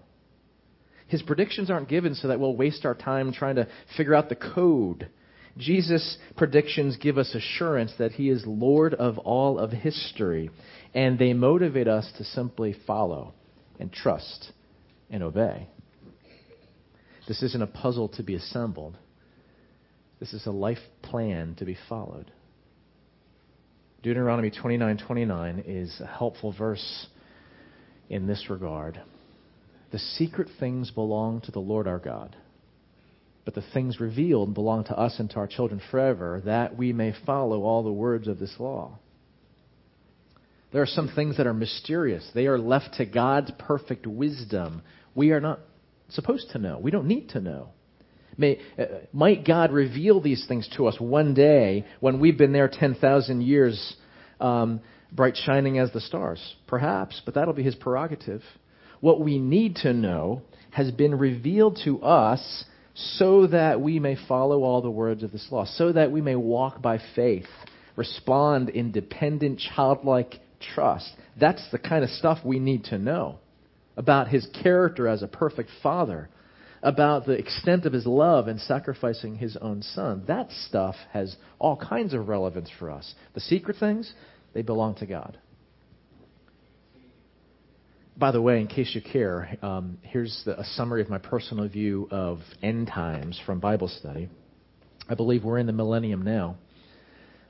His 1.07 1.21
predictions 1.21 1.71
aren't 1.71 1.87
given 1.87 2.13
so 2.13 2.27
that 2.27 2.41
we'll 2.41 2.57
waste 2.57 2.83
our 2.83 2.93
time 2.93 3.31
trying 3.31 3.55
to 3.55 3.69
figure 3.95 4.15
out 4.15 4.27
the 4.27 4.35
code. 4.35 5.07
Jesus' 5.57 6.17
predictions 6.37 6.97
give 6.97 7.17
us 7.17 7.35
assurance 7.35 7.93
that 7.97 8.13
he 8.13 8.29
is 8.29 8.43
Lord 8.45 8.93
of 8.93 9.17
all 9.17 9.59
of 9.59 9.71
history, 9.71 10.49
and 10.93 11.17
they 11.17 11.33
motivate 11.33 11.87
us 11.87 12.11
to 12.17 12.23
simply 12.23 12.75
follow 12.87 13.33
and 13.79 13.91
trust 13.91 14.51
and 15.09 15.23
obey. 15.23 15.67
This 17.27 17.43
isn't 17.43 17.61
a 17.61 17.67
puzzle 17.67 18.09
to 18.09 18.23
be 18.23 18.35
assembled. 18.35 18.97
This 20.19 20.33
is 20.33 20.45
a 20.45 20.51
life 20.51 20.79
plan 21.01 21.55
to 21.59 21.65
be 21.65 21.77
followed. 21.87 22.31
Deuteronomy 24.01 24.49
29:29 24.49 25.63
is 25.65 25.99
a 25.99 26.05
helpful 26.05 26.51
verse 26.51 27.07
in 28.09 28.27
this 28.27 28.49
regard. 28.49 28.99
The 29.91 29.99
secret 29.99 30.47
things 30.59 30.91
belong 30.91 31.41
to 31.41 31.51
the 31.51 31.59
Lord 31.59 31.87
our 31.87 31.99
God, 31.99 32.35
but 33.49 33.63
the 33.63 33.71
things 33.73 33.99
revealed 33.99 34.53
belong 34.53 34.83
to 34.83 34.95
us 34.95 35.15
and 35.17 35.27
to 35.31 35.37
our 35.37 35.47
children 35.47 35.81
forever, 35.89 36.39
that 36.45 36.77
we 36.77 36.93
may 36.93 37.15
follow 37.25 37.63
all 37.63 37.81
the 37.81 37.91
words 37.91 38.27
of 38.27 38.37
this 38.37 38.53
law. 38.59 38.99
There 40.71 40.83
are 40.83 40.85
some 40.85 41.11
things 41.15 41.37
that 41.37 41.47
are 41.47 41.53
mysterious. 41.55 42.29
They 42.35 42.45
are 42.45 42.59
left 42.59 42.93
to 42.97 43.07
God's 43.07 43.51
perfect 43.57 44.05
wisdom. 44.05 44.83
We 45.15 45.31
are 45.31 45.39
not 45.39 45.61
supposed 46.09 46.51
to 46.51 46.59
know. 46.59 46.77
We 46.77 46.91
don't 46.91 47.07
need 47.07 47.29
to 47.29 47.41
know. 47.41 47.69
May, 48.37 48.59
uh, 48.77 48.83
might 49.13 49.47
God 49.47 49.71
reveal 49.71 50.21
these 50.21 50.45
things 50.47 50.69
to 50.77 50.85
us 50.85 50.99
one 50.99 51.33
day 51.33 51.87
when 52.01 52.19
we've 52.19 52.37
been 52.37 52.53
there 52.53 52.69
10,000 52.71 53.41
years, 53.41 53.95
um, 54.39 54.79
bright 55.11 55.35
shining 55.35 55.79
as 55.79 55.91
the 55.91 56.01
stars? 56.01 56.55
Perhaps, 56.67 57.23
but 57.25 57.33
that'll 57.33 57.55
be 57.55 57.63
his 57.63 57.73
prerogative. 57.73 58.43
What 58.99 59.19
we 59.19 59.39
need 59.39 59.77
to 59.77 59.91
know 59.91 60.43
has 60.69 60.91
been 60.91 61.17
revealed 61.17 61.79
to 61.85 62.03
us 62.03 62.65
so 63.17 63.47
that 63.47 63.79
we 63.79 63.99
may 63.99 64.17
follow 64.27 64.63
all 64.63 64.81
the 64.81 64.89
words 64.89 65.23
of 65.23 65.31
this 65.31 65.47
law, 65.51 65.65
so 65.65 65.91
that 65.91 66.11
we 66.11 66.21
may 66.21 66.35
walk 66.35 66.81
by 66.81 66.99
faith, 67.15 67.47
respond 67.95 68.69
in 68.69 68.91
dependent, 68.91 69.59
childlike 69.75 70.35
trust. 70.73 71.09
That's 71.39 71.65
the 71.71 71.79
kind 71.79 72.03
of 72.03 72.09
stuff 72.09 72.39
we 72.43 72.59
need 72.59 72.85
to 72.85 72.97
know 72.97 73.39
about 73.95 74.27
his 74.27 74.47
character 74.63 75.07
as 75.07 75.23
a 75.23 75.27
perfect 75.27 75.69
father 75.81 76.29
about 76.81 77.25
the 77.25 77.33
extent 77.33 77.85
of 77.85 77.93
his 77.93 78.05
love 78.05 78.47
in 78.47 78.57
sacrificing 78.57 79.35
his 79.35 79.57
own 79.57 79.81
son. 79.81 80.23
That 80.27 80.49
stuff 80.67 80.95
has 81.11 81.35
all 81.59 81.75
kinds 81.75 82.13
of 82.13 82.27
relevance 82.27 82.69
for 82.79 82.89
us. 82.89 83.13
The 83.33 83.41
secret 83.41 83.77
things, 83.77 84.13
they 84.53 84.61
belong 84.61 84.95
to 84.95 85.05
God. 85.05 85.37
By 88.19 88.31
the 88.31 88.41
way, 88.41 88.59
in 88.59 88.67
case 88.67 88.91
you 88.93 89.01
care, 89.01 89.57
um, 89.61 89.97
here's 90.01 90.43
the, 90.45 90.59
a 90.59 90.65
summary 90.75 91.01
of 91.01 91.09
my 91.09 91.19
personal 91.19 91.67
view 91.69 92.07
of 92.11 92.39
end 92.61 92.87
times 92.87 93.39
from 93.45 93.59
Bible 93.59 93.87
study. 93.87 94.29
I 95.07 95.15
believe 95.15 95.43
we're 95.43 95.57
in 95.57 95.67
the 95.67 95.73
millennium 95.73 96.23
now. 96.23 96.57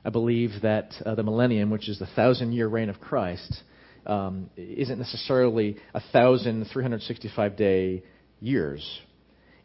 I 0.04 0.10
believe 0.10 0.50
that 0.62 0.92
uh, 1.04 1.16
the 1.16 1.24
millennium, 1.24 1.70
which 1.70 1.88
is 1.88 1.98
the 1.98 2.06
thousand 2.14 2.52
year 2.52 2.68
reign 2.68 2.88
of 2.88 3.00
Christ, 3.00 3.62
um, 4.06 4.48
isn't 4.56 4.98
necessarily 4.98 5.76
a 5.92 6.00
thousand, 6.12 6.66
365 6.72 7.56
day 7.56 8.04
years 8.40 9.00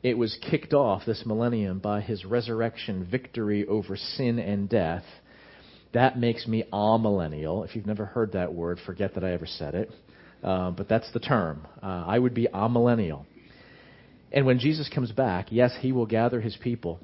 it 0.05 0.19
was 0.19 0.37
kicked 0.51 0.75
off, 0.75 1.01
this 1.07 1.23
millennium, 1.25 1.79
by 1.79 1.99
his 1.99 2.25
resurrection 2.25 3.07
victory 3.09 3.65
over 3.65 3.97
sin 3.97 4.37
and 4.37 4.69
death. 4.69 5.03
That 5.95 6.19
makes 6.19 6.45
me 6.45 6.63
amillennial. 6.71 7.65
If 7.65 7.75
you've 7.75 7.87
never 7.87 8.05
heard 8.05 8.33
that 8.33 8.53
word, 8.53 8.77
forget 8.85 9.15
that 9.15 9.23
I 9.23 9.31
ever 9.31 9.47
said 9.47 9.73
it. 9.73 9.89
Uh, 10.43 10.71
but 10.71 10.87
that's 10.87 11.11
the 11.13 11.19
term. 11.19 11.67
Uh, 11.81 12.05
I 12.07 12.19
would 12.19 12.33
be 12.33 12.47
amillennial. 12.53 13.25
And 14.31 14.45
when 14.45 14.59
Jesus 14.59 14.89
comes 14.93 15.11
back, 15.11 15.47
yes, 15.49 15.75
he 15.79 15.91
will 15.91 16.05
gather 16.05 16.41
his 16.41 16.57
people 16.57 16.99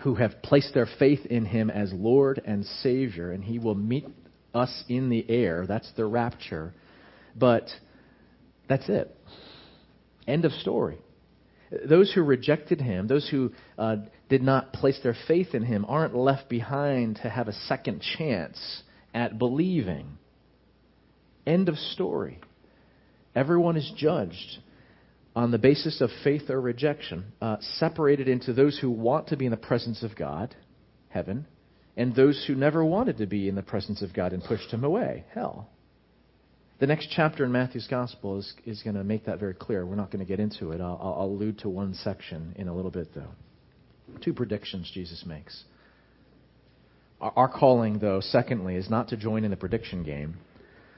who 0.00 0.16
have 0.16 0.42
placed 0.42 0.74
their 0.74 0.88
faith 0.98 1.24
in 1.26 1.44
him 1.44 1.70
as 1.70 1.92
Lord 1.92 2.40
and 2.44 2.64
Savior, 2.64 3.30
and 3.30 3.42
he 3.42 3.58
will 3.58 3.74
meet 3.74 4.06
us 4.54 4.84
in 4.88 5.08
the 5.08 5.24
air. 5.30 5.66
That's 5.66 5.90
the 5.96 6.04
rapture. 6.04 6.74
But 7.36 7.68
that's 8.68 8.88
it. 8.88 9.16
End 10.26 10.44
of 10.44 10.52
story. 10.52 10.98
Those 11.88 12.12
who 12.12 12.22
rejected 12.22 12.80
him, 12.80 13.06
those 13.06 13.28
who 13.30 13.52
uh, 13.78 13.96
did 14.28 14.42
not 14.42 14.72
place 14.74 14.98
their 15.02 15.16
faith 15.26 15.54
in 15.54 15.64
him, 15.64 15.86
aren't 15.88 16.14
left 16.14 16.48
behind 16.48 17.16
to 17.22 17.30
have 17.30 17.48
a 17.48 17.52
second 17.52 18.02
chance 18.18 18.82
at 19.14 19.38
believing. 19.38 20.18
End 21.46 21.68
of 21.68 21.76
story. 21.76 22.40
Everyone 23.34 23.76
is 23.76 23.90
judged 23.96 24.58
on 25.34 25.50
the 25.50 25.58
basis 25.58 26.00
of 26.00 26.10
faith 26.22 26.50
or 26.50 26.60
rejection, 26.60 27.24
uh, 27.40 27.56
separated 27.78 28.28
into 28.28 28.52
those 28.52 28.78
who 28.78 28.90
want 28.90 29.28
to 29.28 29.36
be 29.36 29.46
in 29.46 29.50
the 29.50 29.56
presence 29.56 30.02
of 30.02 30.14
God, 30.14 30.54
heaven, 31.08 31.46
and 31.96 32.14
those 32.14 32.44
who 32.46 32.54
never 32.54 32.84
wanted 32.84 33.18
to 33.18 33.26
be 33.26 33.48
in 33.48 33.54
the 33.54 33.62
presence 33.62 34.02
of 34.02 34.12
God 34.12 34.32
and 34.32 34.44
pushed 34.44 34.70
him 34.70 34.84
away, 34.84 35.24
hell. 35.32 35.68
The 36.80 36.86
next 36.86 37.08
chapter 37.14 37.44
in 37.44 37.52
Matthew's 37.52 37.86
Gospel 37.86 38.38
is, 38.38 38.52
is 38.66 38.82
going 38.82 38.96
to 38.96 39.04
make 39.04 39.26
that 39.26 39.38
very 39.38 39.54
clear. 39.54 39.86
We're 39.86 39.94
not 39.94 40.10
going 40.10 40.24
to 40.24 40.28
get 40.28 40.40
into 40.40 40.72
it. 40.72 40.80
I'll, 40.80 40.98
I'll 41.00 41.26
allude 41.26 41.60
to 41.60 41.68
one 41.68 41.94
section 41.94 42.54
in 42.56 42.68
a 42.68 42.74
little 42.74 42.90
bit, 42.90 43.14
though. 43.14 43.30
Two 44.20 44.34
predictions 44.34 44.90
Jesus 44.92 45.24
makes. 45.24 45.64
Our 47.20 47.48
calling, 47.48 48.00
though, 48.00 48.20
secondly, 48.20 48.74
is 48.74 48.90
not 48.90 49.08
to 49.08 49.16
join 49.16 49.44
in 49.44 49.50
the 49.50 49.56
prediction 49.56 50.02
game. 50.02 50.38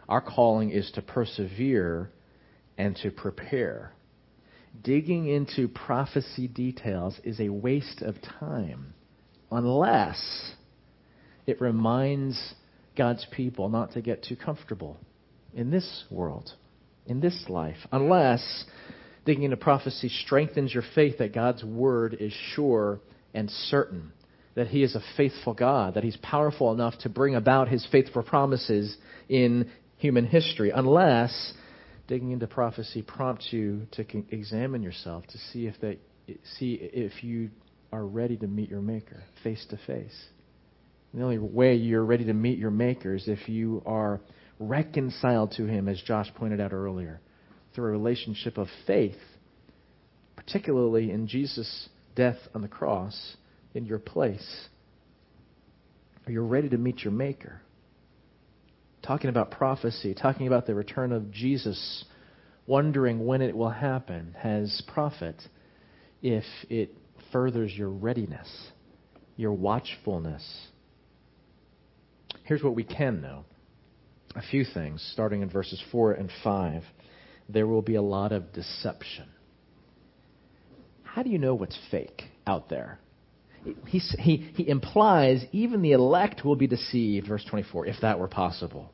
Our 0.08 0.20
calling 0.20 0.70
is 0.70 0.90
to 0.92 1.02
persevere 1.02 2.10
and 2.76 2.96
to 2.96 3.10
prepare. 3.10 3.92
Digging 4.82 5.28
into 5.28 5.68
prophecy 5.68 6.48
details 6.48 7.18
is 7.22 7.40
a 7.40 7.48
waste 7.48 8.02
of 8.02 8.16
time 8.40 8.94
unless 9.50 10.52
it 11.46 11.60
reminds 11.60 12.54
God's 12.96 13.26
people 13.30 13.68
not 13.68 13.92
to 13.92 14.00
get 14.00 14.24
too 14.24 14.36
comfortable 14.36 14.98
in 15.54 15.70
this 15.70 16.04
world, 16.10 16.50
in 17.06 17.20
this 17.20 17.44
life, 17.48 17.76
unless 17.92 18.64
digging 19.24 19.44
into 19.44 19.56
prophecy 19.56 20.08
strengthens 20.08 20.74
your 20.74 20.82
faith 20.94 21.18
that 21.18 21.32
God's 21.32 21.64
word 21.64 22.16
is 22.18 22.32
sure 22.54 23.00
and 23.32 23.50
certain, 23.50 24.12
that 24.54 24.68
He 24.68 24.82
is 24.82 24.94
a 24.94 25.02
faithful 25.16 25.54
God, 25.54 25.94
that 25.94 26.04
He's 26.04 26.16
powerful 26.16 26.72
enough 26.72 26.98
to 27.00 27.08
bring 27.08 27.34
about 27.34 27.68
His 27.68 27.86
faithful 27.90 28.22
promises 28.22 28.96
in 29.28 29.70
human 30.04 30.26
history, 30.26 30.70
unless 30.70 31.54
digging 32.08 32.32
into 32.32 32.46
prophecy 32.46 33.00
prompts 33.00 33.50
you 33.50 33.86
to 33.90 34.04
examine 34.28 34.82
yourself 34.82 35.26
to 35.26 35.38
see 35.50 35.66
if 35.66 35.80
that 35.80 35.96
see 36.58 36.74
if 36.74 37.24
you 37.24 37.48
are 37.90 38.04
ready 38.04 38.36
to 38.36 38.46
meet 38.46 38.68
your 38.68 38.82
maker 38.82 39.22
face 39.42 39.64
to 39.70 39.78
face. 39.86 40.26
The 41.14 41.22
only 41.22 41.38
way 41.38 41.76
you're 41.76 42.04
ready 42.04 42.24
to 42.26 42.34
meet 42.34 42.58
your 42.58 42.70
maker 42.70 43.14
is 43.14 43.28
if 43.28 43.48
you 43.48 43.82
are 43.86 44.20
reconciled 44.60 45.52
to 45.52 45.64
him 45.64 45.88
as 45.88 46.02
Josh 46.02 46.30
pointed 46.34 46.60
out 46.60 46.74
earlier 46.74 47.18
through 47.74 47.86
a 47.86 47.92
relationship 47.92 48.58
of 48.58 48.68
faith, 48.86 49.16
particularly 50.36 51.12
in 51.12 51.28
Jesus' 51.28 51.88
death 52.14 52.36
on 52.54 52.60
the 52.60 52.68
cross 52.68 53.36
in 53.72 53.86
your 53.86 54.00
place. 54.00 54.66
Are 56.26 56.32
you 56.32 56.42
ready 56.42 56.68
to 56.68 56.76
meet 56.76 57.04
your 57.04 57.12
maker? 57.12 57.62
Talking 59.04 59.30
about 59.30 59.50
prophecy, 59.50 60.14
talking 60.14 60.46
about 60.46 60.66
the 60.66 60.74
return 60.74 61.12
of 61.12 61.30
Jesus, 61.30 62.04
wondering 62.66 63.24
when 63.26 63.42
it 63.42 63.56
will 63.56 63.70
happen, 63.70 64.34
has 64.38 64.82
profit 64.86 65.36
if 66.22 66.44
it 66.70 66.96
furthers 67.32 67.72
your 67.72 67.90
readiness, 67.90 68.48
your 69.36 69.52
watchfulness. 69.52 70.68
Here's 72.44 72.62
what 72.62 72.74
we 72.74 72.84
can 72.84 73.20
know 73.20 73.44
a 74.34 74.42
few 74.42 74.64
things, 74.64 75.06
starting 75.12 75.42
in 75.42 75.50
verses 75.50 75.82
4 75.92 76.12
and 76.12 76.30
5. 76.42 76.82
There 77.48 77.66
will 77.66 77.82
be 77.82 77.94
a 77.94 78.02
lot 78.02 78.32
of 78.32 78.52
deception. 78.52 79.28
How 81.02 81.22
do 81.22 81.30
you 81.30 81.38
know 81.38 81.54
what's 81.54 81.78
fake 81.90 82.22
out 82.46 82.68
there? 82.68 82.98
He, 83.86 83.98
he, 83.98 84.36
he 84.54 84.68
implies 84.68 85.44
even 85.52 85.82
the 85.82 85.92
elect 85.92 86.44
will 86.44 86.56
be 86.56 86.66
deceived, 86.66 87.28
verse 87.28 87.44
24, 87.48 87.86
if 87.86 87.96
that 88.02 88.18
were 88.18 88.28
possible. 88.28 88.92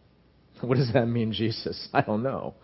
What 0.67 0.77
does 0.77 0.93
that 0.93 1.07
mean, 1.07 1.33
Jesus? 1.33 1.89
I 1.95 2.03
don't 2.03 2.23
know. 2.23 2.55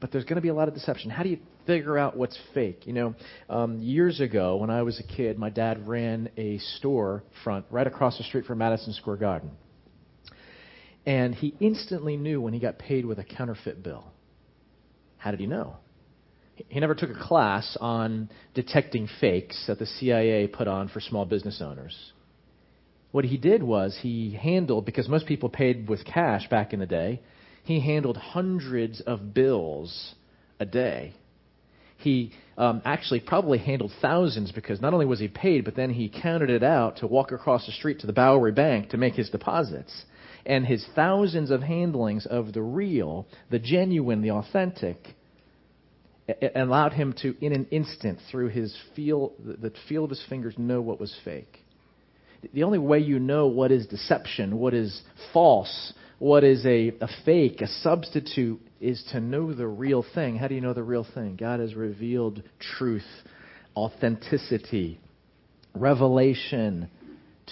But 0.00 0.10
there's 0.10 0.24
going 0.24 0.36
to 0.36 0.40
be 0.40 0.48
a 0.48 0.54
lot 0.54 0.68
of 0.68 0.74
deception. 0.74 1.10
How 1.10 1.22
do 1.22 1.28
you 1.28 1.38
figure 1.66 1.98
out 1.98 2.16
what's 2.16 2.38
fake? 2.54 2.86
You 2.86 2.94
know, 2.94 3.14
um, 3.50 3.78
years 3.78 4.20
ago 4.20 4.56
when 4.56 4.70
I 4.70 4.82
was 4.82 4.98
a 4.98 5.02
kid, 5.02 5.38
my 5.38 5.50
dad 5.50 5.86
ran 5.86 6.30
a 6.38 6.58
store 6.78 7.22
front 7.44 7.66
right 7.70 7.86
across 7.86 8.16
the 8.16 8.24
street 8.24 8.46
from 8.46 8.58
Madison 8.58 8.94
Square 8.94 9.18
Garden. 9.18 9.50
And 11.04 11.34
he 11.34 11.54
instantly 11.60 12.16
knew 12.16 12.40
when 12.40 12.54
he 12.54 12.60
got 12.60 12.78
paid 12.78 13.04
with 13.04 13.18
a 13.18 13.24
counterfeit 13.24 13.82
bill. 13.82 14.04
How 15.18 15.30
did 15.30 15.40
he 15.40 15.46
know? 15.46 15.76
He 16.68 16.80
never 16.80 16.94
took 16.94 17.10
a 17.10 17.22
class 17.22 17.76
on 17.80 18.30
detecting 18.54 19.08
fakes 19.20 19.64
that 19.66 19.78
the 19.78 19.86
CIA 19.86 20.46
put 20.46 20.68
on 20.68 20.88
for 20.88 21.00
small 21.00 21.24
business 21.24 21.60
owners. 21.62 22.12
What 23.12 23.24
he 23.24 23.36
did 23.36 23.62
was 23.62 23.98
he 24.02 24.38
handled, 24.40 24.84
because 24.84 25.08
most 25.08 25.26
people 25.26 25.48
paid 25.48 25.88
with 25.88 26.04
cash 26.04 26.48
back 26.48 26.72
in 26.72 26.80
the 26.80 26.86
day, 26.86 27.20
he 27.64 27.80
handled 27.80 28.16
hundreds 28.16 29.00
of 29.00 29.34
bills 29.34 30.14
a 30.58 30.66
day. 30.66 31.14
He 31.98 32.32
um, 32.56 32.80
actually 32.84 33.20
probably 33.20 33.58
handled 33.58 33.92
thousands 34.00 34.52
because 34.52 34.80
not 34.80 34.94
only 34.94 35.06
was 35.06 35.20
he 35.20 35.28
paid, 35.28 35.64
but 35.64 35.76
then 35.76 35.90
he 35.90 36.08
counted 36.08 36.48
it 36.48 36.62
out 36.62 36.96
to 36.98 37.06
walk 37.06 37.32
across 37.32 37.66
the 37.66 37.72
street 37.72 38.00
to 38.00 38.06
the 38.06 38.12
Bowery 38.12 38.52
Bank 38.52 38.90
to 38.90 38.96
make 38.96 39.14
his 39.14 39.28
deposits. 39.28 40.04
And 40.46 40.64
his 40.64 40.86
thousands 40.94 41.50
of 41.50 41.62
handlings 41.62 42.24
of 42.24 42.54
the 42.54 42.62
real, 42.62 43.26
the 43.50 43.58
genuine, 43.58 44.22
the 44.22 44.30
authentic, 44.30 44.96
allowed 46.54 46.94
him 46.94 47.12
to, 47.20 47.36
in 47.44 47.52
an 47.52 47.66
instant, 47.70 48.18
through 48.30 48.48
his 48.48 48.74
feel, 48.96 49.32
the 49.38 49.72
feel 49.88 50.04
of 50.04 50.10
his 50.10 50.24
fingers, 50.28 50.54
know 50.56 50.80
what 50.80 50.98
was 50.98 51.14
fake. 51.24 51.59
The 52.52 52.62
only 52.62 52.78
way 52.78 52.98
you 52.98 53.18
know 53.18 53.46
what 53.46 53.70
is 53.70 53.86
deception, 53.86 54.58
what 54.58 54.74
is 54.74 55.00
false, 55.32 55.92
what 56.18 56.44
is 56.44 56.64
a, 56.66 56.92
a 57.00 57.08
fake, 57.24 57.60
a 57.60 57.66
substitute, 57.66 58.60
is 58.80 59.02
to 59.12 59.20
know 59.20 59.52
the 59.52 59.66
real 59.66 60.04
thing. 60.14 60.36
How 60.36 60.48
do 60.48 60.54
you 60.54 60.60
know 60.60 60.74
the 60.74 60.82
real 60.82 61.06
thing? 61.14 61.36
God 61.36 61.60
has 61.60 61.74
revealed 61.74 62.42
truth, 62.78 63.06
authenticity, 63.76 65.00
revelation 65.74 66.88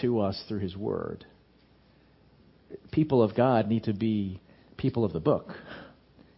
to 0.01 0.20
us 0.20 0.42
through 0.48 0.61
His 0.61 0.77
Word. 0.77 1.27
People 2.92 3.22
of 3.22 3.35
God 3.35 3.68
need 3.68 3.85
to 3.85 3.94
be 3.94 4.40
people 4.77 5.05
of 5.05 5.12
the 5.12 5.20
book 5.20 5.48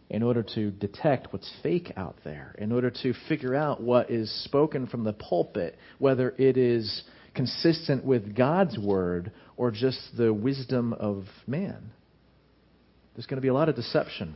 in 0.09 0.23
order 0.23 0.43
to 0.43 0.71
detect 0.71 1.31
what's 1.31 1.49
fake 1.63 1.93
out 1.95 2.17
there, 2.25 2.53
in 2.57 2.73
order 2.73 2.91
to 2.91 3.13
figure 3.29 3.55
out 3.55 3.81
what 3.81 4.11
is 4.11 4.29
spoken 4.43 4.85
from 4.87 5.05
the 5.05 5.13
pulpit, 5.13 5.77
whether 5.99 6.35
it 6.37 6.57
is 6.57 7.03
consistent 7.33 8.03
with 8.03 8.35
God's 8.35 8.77
word 8.77 9.31
or 9.57 9.71
just 9.71 9.99
the 10.17 10.33
wisdom 10.33 10.93
of 10.93 11.25
man. 11.47 11.91
There's 13.15 13.25
going 13.25 13.37
to 13.37 13.41
be 13.41 13.47
a 13.47 13.53
lot 13.53 13.69
of 13.69 13.75
deception 13.75 14.35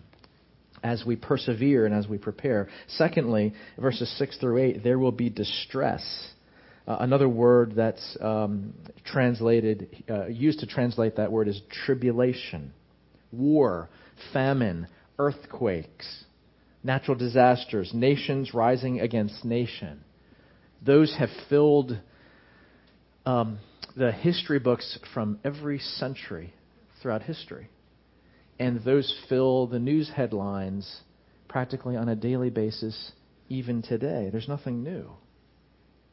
as 0.83 1.03
we 1.05 1.15
persevere 1.15 1.85
and 1.85 1.95
as 1.95 2.07
we 2.07 2.17
prepare. 2.17 2.69
Secondly, 2.87 3.53
verses 3.79 4.13
6 4.17 4.37
through 4.37 4.59
8, 4.59 4.83
there 4.83 4.99
will 4.99 5.11
be 5.11 5.29
distress. 5.29 6.03
Uh, 6.87 6.97
another 6.99 7.27
word 7.27 7.73
that's 7.75 8.17
um, 8.21 8.73
translated, 9.05 10.03
uh, 10.09 10.27
used 10.27 10.59
to 10.59 10.67
translate 10.67 11.15
that 11.15 11.31
word 11.31 11.47
is 11.47 11.59
tribulation, 11.85 12.71
war, 13.31 13.89
famine, 14.31 14.87
earthquakes, 15.17 16.25
natural 16.83 17.17
disasters, 17.17 17.91
nations 17.93 18.53
rising 18.53 18.99
against 18.99 19.43
nation. 19.43 20.01
Those 20.85 21.15
have 21.17 21.29
filled 21.49 21.97
um, 23.25 23.59
the 23.95 24.11
history 24.11 24.59
books 24.59 24.99
from 25.13 25.39
every 25.43 25.79
century 25.79 26.53
throughout 27.01 27.23
history. 27.23 27.69
And 28.59 28.83
those 28.83 29.13
fill 29.27 29.67
the 29.67 29.79
news 29.79 30.09
headlines 30.15 31.01
practically 31.47 31.95
on 31.95 32.09
a 32.09 32.15
daily 32.15 32.49
basis, 32.49 33.11
even 33.49 33.81
today. 33.81 34.29
There's 34.31 34.47
nothing 34.47 34.83
new. 34.83 35.09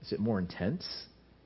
Is 0.02 0.12
it 0.12 0.20
more 0.20 0.38
intense? 0.38 0.86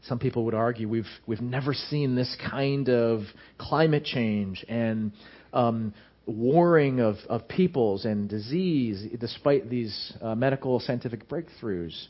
Some 0.02 0.18
people 0.18 0.44
would 0.44 0.55
argue 0.55 0.88
we've, 0.88 1.05
we've 1.26 1.40
never 1.40 1.74
seen 1.74 2.14
this 2.14 2.35
kind 2.50 2.88
of 2.88 3.22
climate 3.59 4.05
change 4.05 4.64
and 4.68 5.12
um, 5.52 5.92
warring 6.26 7.00
of, 7.00 7.16
of 7.29 7.48
peoples 7.48 8.05
and 8.05 8.29
disease 8.29 9.07
despite 9.18 9.68
these 9.68 10.12
uh, 10.22 10.35
medical 10.35 10.79
scientific 10.81 11.29
breakthroughs. 11.29 12.07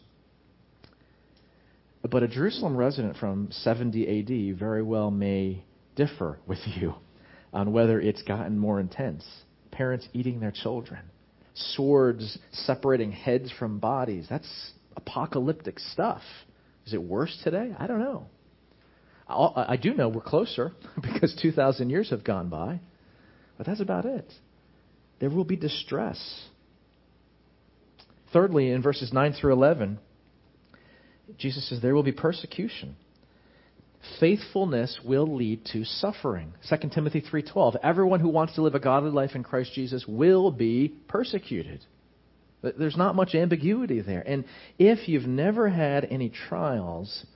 But 2.10 2.22
a 2.22 2.28
Jerusalem 2.28 2.76
resident 2.76 3.16
from 3.16 3.48
70 3.50 4.52
AD 4.52 4.58
very 4.58 4.82
well 4.82 5.10
may 5.10 5.64
differ 5.96 6.38
with 6.46 6.58
you 6.64 6.94
on 7.52 7.72
whether 7.72 8.00
it's 8.00 8.22
gotten 8.22 8.58
more 8.58 8.78
intense. 8.78 9.24
Parents 9.70 10.08
eating 10.12 10.40
their 10.40 10.52
children, 10.52 11.00
swords 11.54 12.38
separating 12.52 13.12
heads 13.12 13.50
from 13.58 13.78
bodies. 13.78 14.26
That's 14.28 14.72
apocalyptic 14.96 15.78
stuff. 15.78 16.22
Is 16.86 16.94
it 16.94 17.02
worse 17.02 17.36
today? 17.42 17.74
I 17.78 17.86
don't 17.86 18.00
know. 18.00 18.26
I 19.28 19.76
do 19.76 19.92
know 19.92 20.08
we're 20.08 20.20
closer 20.20 20.72
because 21.02 21.36
2,000 21.42 21.90
years 21.90 22.10
have 22.10 22.22
gone 22.22 22.48
by, 22.48 22.80
but 23.56 23.66
that's 23.66 23.80
about 23.80 24.04
it. 24.04 24.32
There 25.18 25.30
will 25.30 25.44
be 25.44 25.56
distress. 25.56 26.46
Thirdly, 28.32 28.70
in 28.70 28.82
verses 28.82 29.12
9 29.12 29.32
through 29.32 29.54
11, 29.54 29.98
Jesus 31.38 31.68
says 31.68 31.80
there 31.80 31.94
will 31.94 32.02
be 32.02 32.12
persecution. 32.12 32.96
Faithfulness 34.20 35.00
will 35.04 35.34
lead 35.34 35.64
to 35.72 35.84
suffering. 35.84 36.52
2 36.68 36.90
Timothy 36.90 37.20
3:12. 37.20 37.76
Everyone 37.82 38.20
who 38.20 38.28
wants 38.28 38.54
to 38.54 38.62
live 38.62 38.74
a 38.74 38.80
godly 38.80 39.10
life 39.10 39.34
in 39.34 39.42
Christ 39.42 39.72
Jesus 39.72 40.06
will 40.06 40.50
be 40.50 40.88
persecuted. 41.08 41.84
There's 42.62 42.96
not 42.96 43.14
much 43.14 43.34
ambiguity 43.34 44.00
there. 44.00 44.22
And 44.26 44.44
if 44.78 45.08
you've 45.08 45.26
never 45.26 45.68
had 45.68 46.04
any 46.04 46.30
trials, 46.30 47.26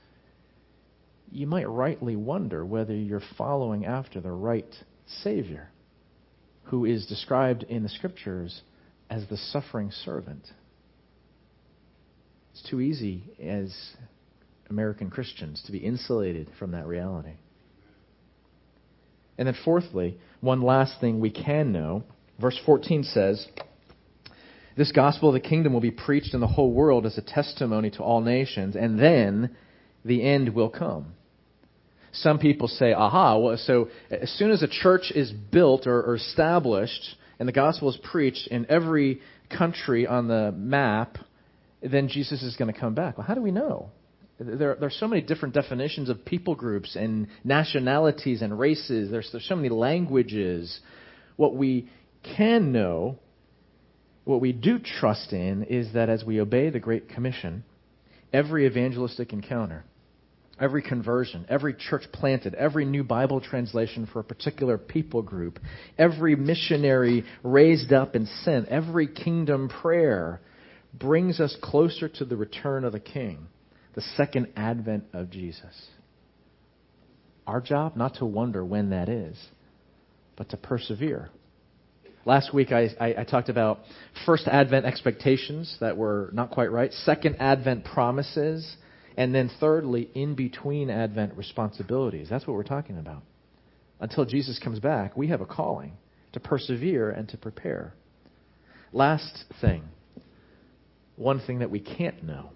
you 1.31 1.46
might 1.46 1.68
rightly 1.68 2.16
wonder 2.16 2.64
whether 2.64 2.94
you're 2.94 3.22
following 3.37 3.85
after 3.87 4.20
the 4.20 4.33
right 4.33 4.74
Savior, 5.22 5.70
who 6.64 6.85
is 6.85 7.07
described 7.07 7.64
in 7.64 7.83
the 7.83 7.88
Scriptures 7.88 8.62
as 9.09 9.26
the 9.26 9.37
suffering 9.37 9.90
servant. 9.90 10.44
It's 12.61 12.68
too 12.68 12.81
easy 12.81 13.23
as 13.42 13.75
American 14.68 15.09
Christians 15.09 15.62
to 15.64 15.73
be 15.73 15.79
insulated 15.79 16.51
from 16.59 16.73
that 16.73 16.87
reality. 16.87 17.35
And 19.38 19.49
then, 19.49 19.57
fourthly, 19.64 20.18
one 20.40 20.61
last 20.61 21.01
thing 21.01 21.20
we 21.20 21.31
can 21.31 21.73
know. 21.73 22.05
Verse 22.38 22.59
14 22.66 23.05
says, 23.05 23.46
This 24.77 24.92
gospel 24.92 25.31
of 25.31 25.35
the 25.35 25.49
kingdom 25.49 25.73
will 25.73 25.81
be 25.81 25.90
preached 25.90 26.35
in 26.35 26.40
the 26.40 26.46
whole 26.46 26.70
world 26.70 27.07
as 27.07 27.16
a 27.16 27.23
testimony 27.23 27.90
to 27.92 28.03
all 28.03 28.20
nations, 28.20 28.77
and 28.77 28.99
then 28.99 29.57
the 30.05 30.23
end 30.23 30.55
will 30.55 30.70
come. 30.70 31.14
Some 32.12 32.38
people 32.38 32.68
say, 32.68 32.92
aha, 32.92 33.38
well, 33.38 33.57
so 33.57 33.88
as 34.11 34.31
soon 34.33 34.51
as 34.51 34.62
a 34.62 34.68
church 34.68 35.12
is 35.14 35.33
built 35.33 35.87
or, 35.87 36.03
or 36.03 36.16
established 36.16 37.16
and 37.38 37.49
the 37.49 37.53
gospel 37.53 37.88
is 37.88 37.99
preached 38.03 38.49
in 38.49 38.66
every 38.68 39.23
country 39.49 40.07
on 40.07 40.29
the 40.29 40.53
map, 40.53 41.16
then 41.83 42.09
Jesus 42.09 42.43
is 42.43 42.57
going 42.57 42.73
to 42.73 42.79
come 42.79 42.95
back. 42.95 43.19
Well, 43.19 43.27
how 43.27 43.35
do 43.35 43.43
we 43.43 43.51
know? 43.51 43.90
There, 44.38 44.75
there, 44.75 44.85
are 44.85 44.90
so 44.90 45.07
many 45.07 45.23
different 45.23 45.55
definitions 45.55 46.09
of 46.09 46.25
people 46.25 46.55
groups 46.55 46.97
and 46.97 47.29
nationalities 47.45 48.43
and 48.43 48.59
races. 48.59 49.11
There's, 49.11 49.29
there's 49.33 49.47
so 49.47 49.57
many 49.57 49.69
languages. 49.69 50.81
What 51.37 51.55
we 51.55 51.88
can 52.37 52.73
know, 52.73 53.19
what 54.25 54.40
we 54.40 54.53
do 54.53 54.79
trust 54.79 55.33
in, 55.33 55.64
is 55.64 55.93
that 55.95 56.09
as 56.09 56.25
we 56.25 56.40
obey 56.40 56.71
the 56.71 56.81
Great 56.81 57.11
Commission, 57.11 57.64
every 58.33 58.66
evangelistic 58.66 59.33
encounter, 59.33 59.85
every 60.59 60.83
conversion, 60.83 61.45
every 61.49 61.75
church 61.75 62.05
planted, 62.12 62.55
every 62.55 62.85
new 62.85 63.03
Bible 63.03 63.40
translation 63.40 64.09
for 64.11 64.21
a 64.21 64.25
particular 64.25 64.79
people 64.79 65.23
group, 65.23 65.59
every 65.99 66.37
missionary 66.37 67.25
raised 67.43 67.93
up 67.93 68.14
and 68.14 68.29
sent, 68.43 68.69
every 68.69 69.07
kingdom 69.07 69.69
prayer 69.69 70.40
brings 70.92 71.40
us 71.40 71.57
closer 71.62 72.09
to 72.09 72.24
the 72.24 72.37
return 72.37 72.85
of 72.85 72.92
the 72.92 73.00
King, 73.00 73.46
the 73.94 74.03
second 74.16 74.48
advent 74.57 75.05
of 75.12 75.31
Jesus. 75.31 75.88
Our 77.46 77.61
job, 77.61 77.96
not 77.96 78.14
to 78.16 78.26
wonder 78.26 78.64
when 78.64 78.90
that 78.90 79.09
is, 79.09 79.37
but 80.37 80.50
to 80.50 80.57
persevere. 80.57 81.31
Last 82.24 82.53
week 82.53 82.70
I, 82.70 82.90
I, 83.00 83.14
I, 83.18 83.24
talked 83.24 83.48
about 83.48 83.81
first 84.26 84.46
Advent 84.46 84.85
expectations 84.85 85.74
that 85.81 85.96
were 85.96 86.31
not 86.33 86.50
quite 86.50 86.70
right, 86.70 86.92
second 86.92 87.37
Advent 87.40 87.85
promises, 87.85 88.76
and 89.16 89.35
then 89.35 89.50
thirdly, 89.59 90.11
in 90.14 90.35
between 90.35 90.90
Advent 90.90 91.35
responsibilities. 91.35 92.29
That's 92.29 92.46
what 92.46 92.55
we're 92.55 92.62
talking 92.62 92.98
about. 92.98 93.22
Until 94.00 94.24
Jesus 94.24 94.59
comes 94.59 94.81
back, 94.81 95.16
we 95.16 95.29
have 95.29 95.40
a 95.40 95.46
calling 95.46 95.92
to 96.33 96.40
persevere 96.40 97.11
and 97.11 97.29
to 97.31 97.37
prepare. 97.37 97.94
Last 98.92 99.44
thing, 99.61 99.83
one 101.20 101.38
thing 101.40 101.59
that 101.59 101.70
we 101.70 101.80
can't 101.80 102.24
know. 102.24 102.48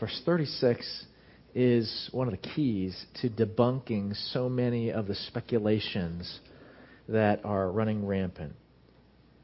Verse 0.00 0.20
36 0.26 1.06
is 1.54 2.10
one 2.12 2.26
of 2.26 2.32
the 2.32 2.48
keys 2.48 3.06
to 3.22 3.30
debunking 3.30 4.14
so 4.32 4.48
many 4.48 4.90
of 4.90 5.06
the 5.06 5.14
speculations 5.14 6.40
that 7.08 7.44
are 7.44 7.70
running 7.70 8.04
rampant. 8.04 8.54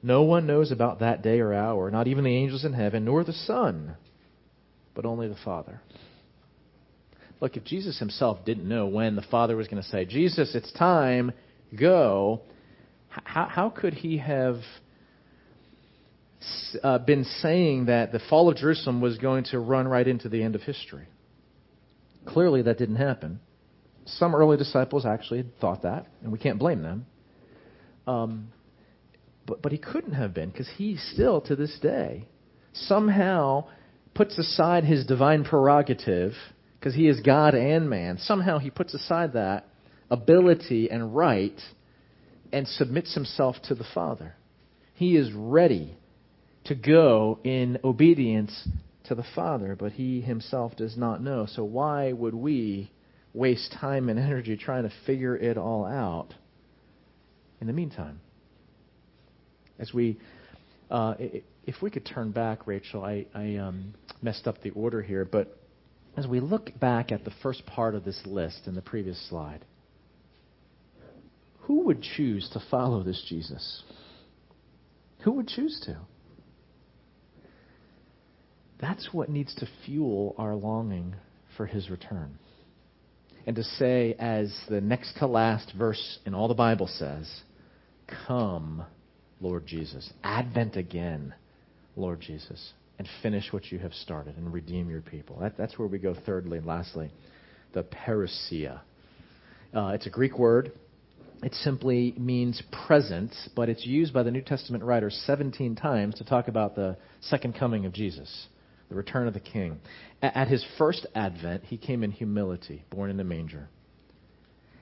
No 0.03 0.23
one 0.23 0.47
knows 0.47 0.73
about 0.73 0.99
that 0.99 1.23
day 1.23 1.39
or 1.39 1.55
hour, 1.55 1.91
not 1.91 2.09
even 2.09 2.25
the 2.25 2.37
angels 2.37 2.65
in 2.65 2.73
heaven, 2.73 3.05
nor 3.05 3.23
the 3.23 3.33
Son, 3.33 3.97
but 4.95 5.07
only 5.07 5.29
the 5.29 5.37
Father. 5.45 5.81
Look, 7.41 7.57
if 7.57 7.65
Jesus 7.65 8.01
himself 8.01 8.45
didn't 8.45 8.69
know 8.69 8.89
when 8.89 9.15
the 9.15 9.23
Father 9.31 9.57
was 9.57 9.69
going 9.69 9.83
to 9.83 9.89
say, 9.89 10.05
Jesus, 10.05 10.57
it's 10.57 10.73
time, 10.73 11.31
go, 11.79 12.43
how, 13.09 13.47
how 13.47 13.71
could 13.71 13.95
he 13.95 14.19
have 14.19 14.57
uh, 16.83 16.99
been 16.99 17.25
saying 17.25 17.87
that 17.87 18.13
the 18.13 18.21
fall 18.31 18.49
of 18.49 18.57
Jerusalem 18.57 19.01
was 19.01 19.19
going 19.19 19.45
to 19.45 19.59
run 19.59 19.87
right 19.87 20.07
into 20.07 20.29
the 20.29 20.43
end 20.43 20.55
of 20.55 20.63
history? 20.63 21.07
Clearly, 22.27 22.63
that 22.63 22.79
didn't 22.79 22.97
happen. 22.97 23.41
Some 24.05 24.35
early 24.35 24.57
disciples 24.57 25.07
actually 25.07 25.45
thought 25.61 25.83
that, 25.83 26.07
and 26.23 26.33
we 26.33 26.39
can't 26.39 26.59
blame 26.59 26.83
them. 26.83 27.07
Um, 28.07 28.49
but, 29.47 29.63
but 29.63 29.73
he 29.73 29.79
couldn't 29.79 30.15
have 30.15 30.35
been 30.35 30.51
because 30.51 30.69
he 30.77 30.97
still, 30.97 31.41
to 31.43 31.57
this 31.57 31.79
day, 31.81 32.27
somehow 32.73 33.67
puts 34.15 34.39
aside 34.39 34.85
his 34.85 35.07
divine 35.07 35.45
prerogative, 35.45 36.33
because 36.79 36.95
he 36.95 37.09
is 37.09 37.21
God 37.21 37.55
and 37.55 37.89
man, 37.89 38.19
somehow 38.19 38.59
he 38.59 38.71
puts 38.71 38.95
aside 38.95 39.35
that 39.35 39.69
ability 40.11 40.91
and 40.91 41.17
right 41.17 41.59
and 42.53 42.69
submits 42.69 43.15
himself 43.15 43.57
to 43.65 43.75
the 43.75 43.87
Father. 43.95 44.35
He 44.95 45.17
is 45.17 45.33
ready 45.33 45.97
to 46.65 46.75
go 46.75 47.39
in 47.45 47.79
obedience 47.83 48.69
to 49.05 49.15
the 49.15 49.25
Father, 49.35 49.77
but 49.77 49.93
he 49.93 50.21
himself 50.21 50.77
does 50.77 50.97
not 50.97 51.23
know. 51.23 51.47
So 51.47 51.65
why 51.65 52.13
would 52.13 52.35
we 52.35 52.91
waste 53.35 53.75
time 53.81 54.09
and 54.09 54.19
energy 54.19 54.57
trying 54.57 54.85
to 54.85 54.93
figure 55.07 55.37
it 55.37 55.57
all 55.57 55.85
out 55.85 56.35
in 57.61 57.67
the 57.67 57.73
meantime? 57.73 58.21
As 59.79 59.93
we, 59.93 60.19
uh, 60.91 61.15
if 61.67 61.83
we 61.83 61.91
could 61.91 62.07
turn 62.07 62.31
back, 62.31 62.67
Rachel, 62.67 63.05
I, 63.05 63.27
I 63.35 63.57
um, 63.57 63.95
messed 64.21 64.47
up 64.47 64.63
the 64.63 64.71
order 64.71 65.03
here, 65.03 65.25
but 65.25 65.59
as 66.17 66.27
we 66.27 66.41
look 66.41 66.79
back 66.79 67.11
at 67.11 67.25
the 67.25 67.33
first 67.43 67.67
part 67.67 67.95
of 67.95 68.05
this 68.05 68.21
list 68.25 68.67
in 68.67 68.75
the 68.75 68.83
previous 68.83 69.29
slide, 69.29 69.65
who 71.63 71.87
would 71.87 72.03
choose 72.03 72.49
to 72.53 72.63
follow 72.71 73.03
this 73.03 73.25
Jesus? 73.29 73.83
Who 75.25 75.33
would 75.33 75.49
choose 75.49 75.81
to? 75.87 75.97
That's 78.83 79.09
what 79.13 79.31
needs 79.31 79.55
to 79.55 79.69
fuel 79.87 80.35
our 80.37 80.55
longing 80.55 81.15
for 81.57 81.65
his 81.65 81.89
return. 81.89 82.39
And 83.47 83.57
to 83.57 83.63
say, 83.63 84.15
as 84.19 84.55
the 84.69 84.83
next 84.83 85.17
to 85.19 85.27
last 85.27 85.73
verse 85.77 86.19
in 86.27 86.35
all 86.35 86.49
the 86.49 86.55
Bible 86.55 86.87
says, 86.87 87.43
Come, 88.27 88.85
Lord 89.41 89.67
Jesus. 89.67 90.13
Advent 90.23 90.77
again, 90.77 91.33
Lord 91.97 92.21
Jesus 92.21 92.75
and 93.03 93.09
finish 93.21 93.53
what 93.53 93.73
you 93.73 93.81
have 93.81 93.93
started 93.95 94.37
and 94.37 94.53
redeem 94.53 94.89
your 94.89 95.01
people. 95.01 95.39
That, 95.41 95.57
that's 95.57 95.77
where 95.77 95.89
we 95.89 95.99
go 95.99 96.15
thirdly 96.27 96.59
and 96.59 96.67
lastly. 96.67 97.11
The 97.73 97.83
parousia. 97.83 98.81
Uh, 99.75 99.89
it's 99.89 100.07
a 100.07 100.11
Greek 100.11 100.39
word. 100.39 100.71
It 101.43 101.53
simply 101.55 102.15
means 102.17 102.63
present, 102.87 103.35
but 103.57 103.69
it's 103.69 103.85
used 103.85 104.15
by 104.15 104.23
the 104.23 104.31
New 104.31 104.43
Testament 104.43 104.85
writers 104.85 105.21
17 105.27 105.75
times 105.75 106.15
to 106.17 106.25
talk 106.25 106.47
about 106.47 106.77
the 106.77 106.97
second 107.21 107.57
coming 107.59 107.87
of 107.87 107.93
Jesus, 107.93 108.47
the 108.93 108.99
return 108.99 109.27
of 109.27 109.35
the 109.35 109.41
King. 109.41 109.81
At 110.21 110.49
his 110.49 110.65
first 110.77 111.07
advent, 111.15 111.65
he 111.65 111.79
came 111.79 112.05
in 112.05 112.11
humility, 112.11 112.85
born 112.91 113.11
in 113.11 113.19
a 113.19 113.25
manger. 113.25 113.69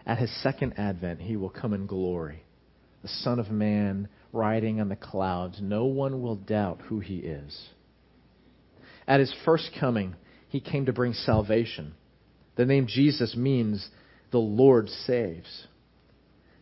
At 0.05 0.19
his 0.19 0.31
second 0.43 0.75
advent, 0.77 1.21
he 1.21 1.37
will 1.37 1.51
come 1.51 1.73
in 1.73 1.87
glory, 1.87 2.43
the 3.03 3.09
Son 3.09 3.39
of 3.39 3.51
Man 3.51 4.09
riding 4.33 4.81
on 4.81 4.89
the 4.89 4.97
clouds. 4.97 5.61
No 5.63 5.85
one 5.85 6.23
will 6.23 6.37
doubt 6.37 6.81
who 6.87 6.99
he 6.99 7.19
is. 7.19 7.69
At 9.07 9.21
his 9.21 9.33
first 9.45 9.71
coming, 9.79 10.17
he 10.49 10.61
came 10.61 10.87
to 10.87 10.93
bring 10.93 11.13
salvation. 11.13 11.95
The 12.57 12.67
name 12.67 12.87
Jesus 12.89 13.37
means 13.37 13.89
the 14.33 14.39
Lord 14.39 14.89
saves. 14.89 15.67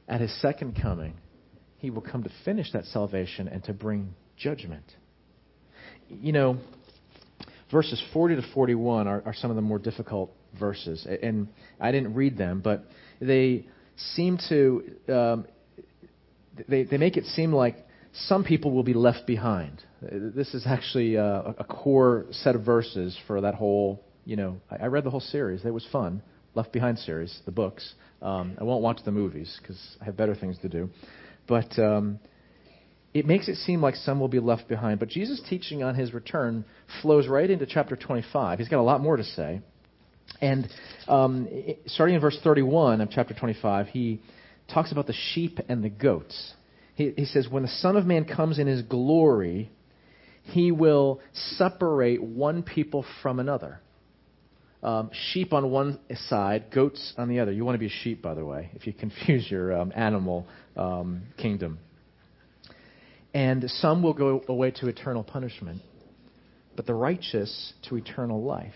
At 0.07 0.21
his 0.21 0.41
second 0.43 0.79
coming, 0.81 1.15
he 1.79 1.89
will 1.89 2.03
come 2.03 2.25
to 2.25 2.31
finish 2.45 2.73
that 2.73 2.85
salvation 2.87 3.49
and 3.49 3.65
to 3.65 3.73
bring 3.73 4.15
judgment. 4.37 4.85
You 6.09 6.33
know, 6.33 6.59
verses 7.71 8.03
40 8.13 8.37
to 8.37 8.43
41 8.55 9.07
are, 9.07 9.23
are 9.27 9.35
some 9.35 9.51
of 9.51 9.57
the 9.57 9.63
more 9.63 9.79
difficult 9.79 10.33
verses. 10.59 11.07
And 11.23 11.49
I 11.81 11.93
didn't 11.93 12.15
read 12.15 12.39
them, 12.39 12.61
but 12.63 12.85
they 13.21 13.67
seem 14.15 14.39
to, 14.49 14.85
um, 15.09 15.47
they, 16.69 16.85
they 16.85 16.97
make 16.97 17.17
it 17.17 17.25
seem 17.27 17.53
like 17.53 17.77
some 18.13 18.45
people 18.45 18.73
will 18.73 18.83
be 18.83 18.95
left 18.95 19.27
behind. 19.27 19.83
This 20.01 20.55
is 20.55 20.67
actually 20.67 21.17
a, 21.17 21.55
a 21.59 21.65
core 21.65 22.27
set 22.31 22.55
of 22.55 22.65
verses 22.65 23.19
for 23.27 23.41
that 23.41 23.55
whole, 23.55 24.03
you 24.25 24.37
know, 24.37 24.57
I, 24.71 24.85
I, 24.85 24.87
read 24.87 25.05
the 25.05 25.11
whole 25.11 25.21
series. 25.21 25.65
It 25.65 25.71
was 25.71 25.87
fun. 25.93 26.23
Left 26.55 26.73
Behind 26.73 26.99
series, 26.99 27.39
the 27.45 27.53
books. 27.53 27.95
Um, 28.23 28.57
I 28.61 28.65
won't 28.65 28.83
watch 28.83 29.01
the 29.05 29.13
movies 29.13 29.57
because 29.61 29.79
I 30.01 30.07
have 30.07 30.17
better 30.17 30.35
things 30.35 30.59
to 30.63 30.69
do. 30.69 30.89
But 31.47 31.79
um, 31.79 32.19
it 33.19 33.27
makes 33.27 33.49
it 33.49 33.57
seem 33.57 33.81
like 33.81 33.95
some 33.95 34.21
will 34.21 34.29
be 34.29 34.41
left 34.41 34.69
behind. 34.69 35.01
But 35.01 35.09
Jesus' 35.09 35.41
teaching 35.49 35.83
on 35.83 35.95
his 35.95 36.13
return 36.13 36.65
flows 37.03 37.29
right 37.29 37.49
into 37.49 37.67
chapter 37.67 37.97
25. 37.97 38.59
He's 38.59 38.69
got 38.69 38.81
a 38.81 38.83
lot 38.83 39.01
more 39.01 39.17
to 39.17 39.25
say. 39.25 39.61
And 40.41 40.69
um, 41.07 41.49
starting 41.87 42.15
in 42.15 42.21
verse 42.21 42.39
31 42.45 43.01
of 43.01 43.11
chapter 43.11 43.35
25, 43.35 43.89
he 43.89 44.21
talks 44.73 44.93
about 44.93 45.07
the 45.07 45.15
sheep 45.33 45.59
and 45.69 45.83
the 45.83 45.89
goats 45.89 46.55
he, 46.99 47.15
he 47.17 47.25
says, 47.25 47.49
When 47.49 47.63
the 47.63 47.69
Son 47.69 47.97
of 47.97 48.05
Man 48.05 48.25
comes 48.25 48.59
in 48.59 48.67
his 48.67 48.83
glory, 48.83 49.71
he 50.43 50.73
will 50.73 51.21
separate 51.33 52.21
one 52.21 52.65
people 52.65 53.07
from 53.23 53.39
another. 53.39 53.81
Um, 54.83 55.11
sheep 55.33 55.53
on 55.53 55.71
one 55.71 56.01
side, 56.29 56.67
goats 56.75 57.15
on 57.17 57.29
the 57.29 57.39
other. 57.39 57.53
You 57.53 57.65
want 57.65 57.77
to 57.77 57.79
be 57.79 57.87
a 57.87 58.03
sheep, 58.03 58.21
by 58.21 58.35
the 58.35 58.45
way, 58.45 58.71
if 58.75 58.87
you 58.87 58.93
confuse 59.01 59.49
your 59.49 59.81
um, 59.81 59.93
animal 59.95 60.49
um, 60.77 61.23
kingdom. 61.37 61.79
And 63.35 63.71
some 63.71 64.03
will 64.03 64.15
go 64.15 64.43
away 64.49 64.71
to 64.73 64.89
eternal 64.89 65.23
punishment, 65.23 65.83
but 66.77 66.87
the 66.87 66.95
righteous 66.95 67.73
to 67.89 67.97
eternal 67.97 68.43
life. 68.43 68.75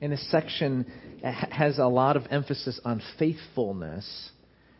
And 0.00 0.12
this 0.12 0.30
section 0.30 0.90
has 1.22 1.78
a 1.78 1.86
lot 1.86 2.16
of 2.16 2.24
emphasis 2.30 2.80
on 2.84 3.02
faithfulness 3.18 4.30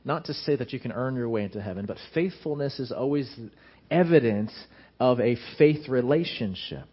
not 0.05 0.25
to 0.27 0.35
say 0.35 0.57
that 0.57 0.73
you 0.73 0.81
can 0.81 0.93
earn 0.93 1.17
your 1.17 1.29
way 1.29 1.45
into 1.45 1.61
heaven, 1.61 1.87
but 1.87 1.97
faithfulness 2.15 2.81
is 2.81 2.91
always 2.91 3.33
evidence 3.91 4.53
of 4.99 5.21
a 5.21 5.37
faith 5.59 5.89
relationship. 5.89 6.87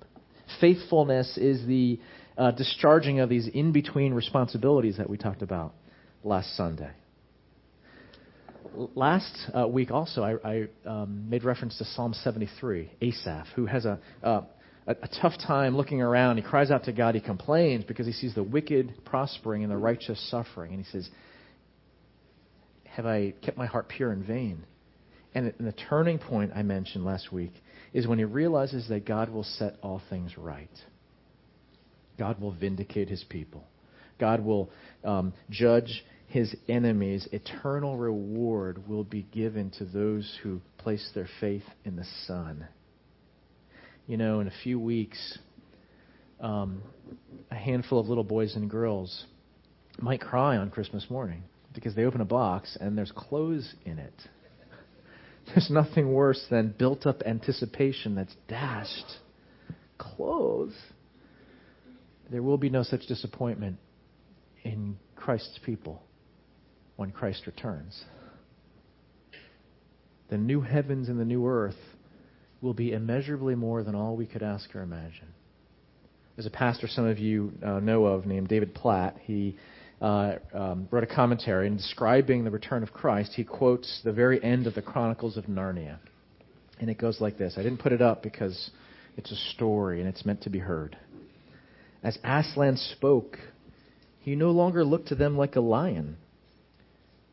Faithfulness 0.62 1.38
is 1.38 1.65
the 1.65 2.00
uh, 2.38 2.52
discharging 2.52 3.19
of 3.19 3.30
these 3.30 3.48
in 3.48 3.72
between 3.72 4.13
responsibilities 4.13 4.98
that 4.98 5.10
we 5.10 5.17
talked 5.17 5.41
about 5.41 5.74
last 6.24 6.56
Sunday. 6.56 6.91
Last 8.95 9.37
uh, 9.53 9.67
week, 9.67 9.91
also, 9.91 10.23
I, 10.23 10.35
I 10.49 10.67
um, 10.85 11.29
made 11.29 11.43
reference 11.43 11.77
to 11.79 11.85
Psalm 11.85 12.13
73, 12.13 12.89
Asaph, 13.01 13.47
who 13.53 13.65
has 13.65 13.83
a, 13.83 13.99
uh, 14.23 14.43
a, 14.87 14.91
a 14.91 15.09
tough 15.21 15.33
time 15.45 15.75
looking 15.75 16.01
around. 16.01 16.37
He 16.37 16.43
cries 16.43 16.71
out 16.71 16.85
to 16.85 16.93
God. 16.93 17.13
He 17.13 17.19
complains 17.19 17.83
because 17.83 18.05
he 18.05 18.13
sees 18.13 18.33
the 18.35 18.43
wicked 18.43 18.93
prospering 19.03 19.63
and 19.63 19.71
the 19.71 19.75
righteous 19.75 20.17
suffering. 20.31 20.73
And 20.73 20.85
he 20.85 20.89
says, 20.91 21.09
Have 22.85 23.05
I 23.05 23.33
kept 23.41 23.57
my 23.57 23.65
heart 23.65 23.89
pure 23.89 24.13
in 24.13 24.23
vain? 24.23 24.65
And 25.35 25.53
the 25.59 25.73
turning 25.89 26.17
point 26.17 26.53
I 26.55 26.63
mentioned 26.63 27.03
last 27.03 27.33
week 27.33 27.51
is 27.91 28.07
when 28.07 28.17
he 28.17 28.23
realizes 28.23 28.87
that 28.87 29.05
God 29.05 29.29
will 29.29 29.43
set 29.43 29.75
all 29.83 30.01
things 30.09 30.37
right. 30.37 30.69
God 32.17 32.39
will 32.39 32.53
vindicate 32.53 33.09
his 33.09 33.25
people. 33.27 33.65
God 34.19 34.39
will 34.43 34.69
um, 35.03 35.33
judge 35.49 36.03
his 36.29 36.55
enemies. 36.67 37.27
Eternal 37.31 37.97
reward 37.97 38.87
will 38.87 39.03
be 39.03 39.23
given 39.23 39.71
to 39.71 39.85
those 39.85 40.37
who 40.43 40.61
place 40.77 41.09
their 41.13 41.27
faith 41.41 41.63
in 41.83 41.95
the 41.95 42.05
Son. 42.25 42.67
You 44.07 44.17
know, 44.17 44.39
in 44.39 44.47
a 44.47 44.53
few 44.63 44.79
weeks, 44.79 45.37
um, 46.39 46.83
a 47.51 47.55
handful 47.55 47.99
of 47.99 48.07
little 48.07 48.23
boys 48.23 48.55
and 48.55 48.69
girls 48.69 49.25
might 49.99 50.21
cry 50.21 50.57
on 50.57 50.69
Christmas 50.69 51.05
morning 51.09 51.43
because 51.73 51.95
they 51.95 52.05
open 52.05 52.21
a 52.21 52.25
box 52.25 52.77
and 52.79 52.97
there's 52.97 53.11
clothes 53.11 53.73
in 53.85 53.97
it. 53.99 54.13
There's 55.47 55.69
nothing 55.71 56.13
worse 56.13 56.43
than 56.51 56.75
built 56.77 57.07
up 57.07 57.23
anticipation 57.25 58.13
that's 58.13 58.35
dashed. 58.47 59.17
Clothes. 59.97 60.75
There 62.29 62.43
will 62.43 62.57
be 62.59 62.69
no 62.69 62.83
such 62.83 63.07
disappointment 63.07 63.77
in 64.63 64.97
Christ's 65.15 65.59
people 65.65 66.03
when 66.99 67.12
Christ 67.12 67.47
returns. 67.47 68.03
The 70.29 70.38
new 70.38 70.59
heavens 70.59 71.07
and 71.07 71.17
the 71.17 71.23
new 71.23 71.47
earth 71.47 71.77
will 72.62 72.73
be 72.73 72.91
immeasurably 72.91 73.55
more 73.55 73.83
than 73.83 73.95
all 73.95 74.17
we 74.17 74.25
could 74.25 74.43
ask 74.43 74.75
or 74.75 74.81
imagine. 74.81 75.29
There's 76.35 76.45
a 76.45 76.51
pastor 76.51 76.89
some 76.89 77.05
of 77.05 77.17
you 77.17 77.53
uh, 77.65 77.79
know 77.79 78.03
of 78.03 78.25
named 78.25 78.49
David 78.49 78.75
Platt. 78.75 79.15
He 79.21 79.55
uh, 80.01 80.33
um, 80.53 80.89
wrote 80.91 81.05
a 81.05 81.07
commentary 81.07 81.67
in 81.67 81.77
describing 81.77 82.43
the 82.43 82.51
return 82.51 82.83
of 82.83 82.91
Christ. 82.91 83.31
He 83.33 83.45
quotes 83.45 84.01
the 84.03 84.12
very 84.12 84.43
end 84.43 84.67
of 84.67 84.75
the 84.75 84.81
Chronicles 84.81 85.38
of 85.38 85.45
Narnia. 85.45 85.99
And 86.81 86.89
it 86.89 86.97
goes 86.97 87.21
like 87.21 87.38
this 87.38 87.55
I 87.57 87.63
didn't 87.63 87.79
put 87.79 87.93
it 87.93 88.01
up 88.01 88.21
because 88.21 88.71
it's 89.15 89.31
a 89.31 89.38
story 89.53 90.01
and 90.01 90.09
it's 90.09 90.25
meant 90.25 90.41
to 90.41 90.49
be 90.49 90.59
heard. 90.59 90.97
As 92.03 92.17
Aslan 92.25 92.75
spoke, 92.75 93.38
he 94.19 94.35
no 94.35 94.51
longer 94.51 94.83
looked 94.83 95.07
to 95.07 95.15
them 95.15 95.38
like 95.38 95.55
a 95.55 95.62
lion. 95.62 96.17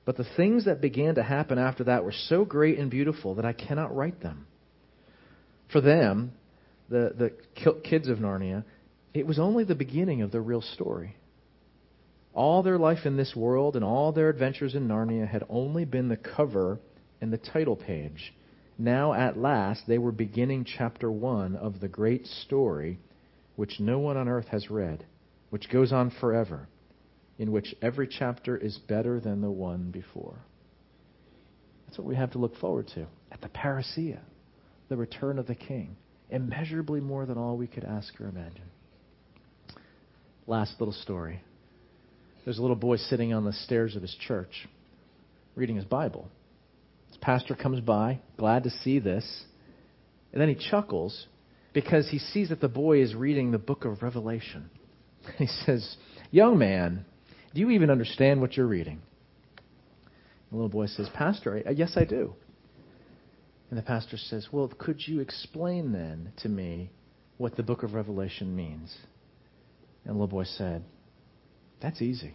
But 0.07 0.17
the 0.17 0.25
things 0.37 0.65
that 0.65 0.81
began 0.81 1.17
to 1.17 1.23
happen 1.23 1.59
after 1.59 1.85
that 1.85 2.05
were 2.05 2.13
so 2.13 2.45
great 2.45 2.79
and 2.79 2.91
beautiful 2.91 3.35
that 3.35 3.45
I 3.45 3.53
cannot 3.53 3.95
write 3.95 4.21
them. 4.21 4.47
For 5.71 5.81
them, 5.81 6.33
the, 6.89 7.13
the 7.55 7.71
kids 7.83 8.09
of 8.09 8.19
Narnia, 8.19 8.65
it 9.13 9.27
was 9.27 9.41
only 9.41 9.65
the 9.65 9.75
beginning 9.75 10.23
of 10.23 10.31
the 10.31 10.41
real 10.41 10.63
story. 10.63 11.17
All 12.33 12.63
their 12.63 12.79
life 12.79 13.05
in 13.05 13.17
this 13.17 13.35
world 13.35 13.75
and 13.75 13.85
all 13.85 14.13
their 14.13 14.29
adventures 14.29 14.77
in 14.77 14.87
Narnia 14.87 15.27
had 15.27 15.43
only 15.49 15.85
been 15.85 16.09
the 16.09 16.17
cover 16.17 16.79
and 17.21 17.33
the 17.33 17.39
title 17.39 17.77
page. 17.77 18.33
Now, 18.79 19.13
at 19.13 19.37
last, 19.37 19.83
they 19.89 19.99
were 19.99 20.13
beginning 20.13 20.65
chapter 20.65 21.11
one 21.11 21.57
of 21.57 21.81
the 21.81 21.89
great 21.89 22.27
story 22.27 23.01
which 23.57 23.81
no 23.81 23.99
one 23.99 24.17
on 24.17 24.29
earth 24.29 24.49
has 24.49 24.71
read, 24.71 25.05
which 25.51 25.69
goes 25.71 25.93
on 25.93 26.11
forever, 26.11 26.69
in 27.39 27.53
which 27.53 27.75
every 27.83 28.09
chapter 28.09 28.57
is 28.57 28.79
better 28.89 29.21
than 29.21 29.41
the 29.41 29.51
one 29.51 29.91
before. 29.91 30.39
That's 31.87 31.99
what 31.99 32.07
we 32.07 32.17
have 32.17 32.33
to 32.33 32.39
look 32.39 32.57
forward 32.57 32.89
to 32.95 33.07
at 33.31 33.41
the 33.41 33.49
parousia, 33.49 34.21
the 34.89 34.97
return 34.97 35.39
of 35.39 35.47
the 35.47 35.55
King, 35.55 35.97
immeasurably 36.31 37.01
more 37.01 37.27
than 37.27 37.39
all 37.39 37.57
we 37.57 37.67
could 37.67 37.85
ask 37.85 38.19
or 38.21 38.29
imagine. 38.29 38.71
Last 40.47 40.75
little 40.79 40.95
story. 40.95 41.43
There's 42.45 42.59
a 42.59 42.63
little 42.63 42.77
boy 42.77 42.97
sitting 42.97 43.35
on 43.35 43.45
the 43.45 43.53
stairs 43.53 43.97
of 43.97 44.03
his 44.03 44.17
church 44.27 44.69
reading 45.57 45.77
his 45.77 45.85
Bible. 45.85 46.29
His 47.09 47.17
pastor 47.17 47.55
comes 47.55 47.81
by, 47.81 48.21
glad 48.37 48.65
to 48.65 48.71
see 48.71 48.99
this, 48.99 49.45
and 50.33 50.41
then 50.41 50.49
he 50.49 50.71
chuckles 50.71 51.27
because 51.73 52.09
he 52.11 52.19
sees 52.19 52.51
that 52.51 52.61
the 52.61 52.69
boy 52.69 53.03
is 53.03 53.15
reading 53.15 53.51
the 53.51 53.59
book 53.59 53.85
of 53.85 54.03
Revelation. 54.03 54.71
He 55.39 55.47
says, 55.47 55.97
Young 56.31 56.57
man, 56.57 57.05
do 57.57 57.63
you 57.63 57.71
even 57.71 57.89
understand 57.89 58.43
what 58.43 58.55
you're 58.55 58.67
reading? 58.67 59.01
The 60.51 60.57
little 60.57 60.69
boy 60.69 60.87
says, 60.89 61.09
Pastor, 61.15 61.63
I, 61.67 61.71
yes, 61.71 61.93
I 61.97 62.05
do. 62.05 62.35
And 63.71 63.79
the 63.79 63.83
pastor 63.83 64.19
says, 64.19 64.49
Well, 64.53 64.71
could 64.77 65.01
you 65.09 65.21
explain 65.21 65.91
then 65.91 66.33
to 66.43 66.51
me 66.51 66.91
what 67.39 67.57
the 67.57 67.63
book 67.63 67.83
of 67.83 67.95
Revelation 67.95 68.55
means? 68.55 68.95
And 70.05 70.11
the 70.11 70.13
little 70.13 70.27
boy 70.27 70.45
said, 70.45 70.85
That's 71.81 72.03
easy. 72.03 72.35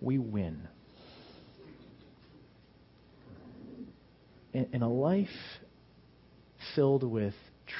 We 0.00 0.16
win. 0.16 0.66
In, 4.54 4.68
in 4.72 4.80
a 4.80 4.90
life 4.90 5.28
filled 6.74 7.04
with 7.04 7.34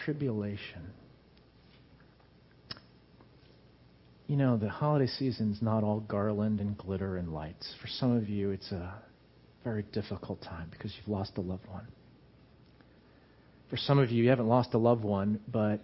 tribulation, 0.04 0.92
you 4.28 4.36
know, 4.36 4.58
the 4.58 4.68
holiday 4.68 5.06
season's 5.06 5.62
not 5.62 5.82
all 5.82 6.00
garland 6.00 6.60
and 6.60 6.76
glitter 6.76 7.16
and 7.16 7.32
lights. 7.32 7.74
For 7.80 7.88
some 7.88 8.14
of 8.14 8.28
you, 8.28 8.50
it's 8.50 8.70
a 8.70 8.94
very 9.64 9.84
difficult 9.92 10.42
time 10.42 10.68
because 10.70 10.94
you've 10.96 11.08
lost 11.08 11.32
a 11.38 11.40
loved 11.40 11.66
one. 11.66 11.88
For 13.70 13.78
some 13.78 13.98
of 13.98 14.10
you, 14.10 14.24
you 14.24 14.30
haven't 14.30 14.46
lost 14.46 14.74
a 14.74 14.78
loved 14.78 15.02
one, 15.02 15.40
but 15.50 15.80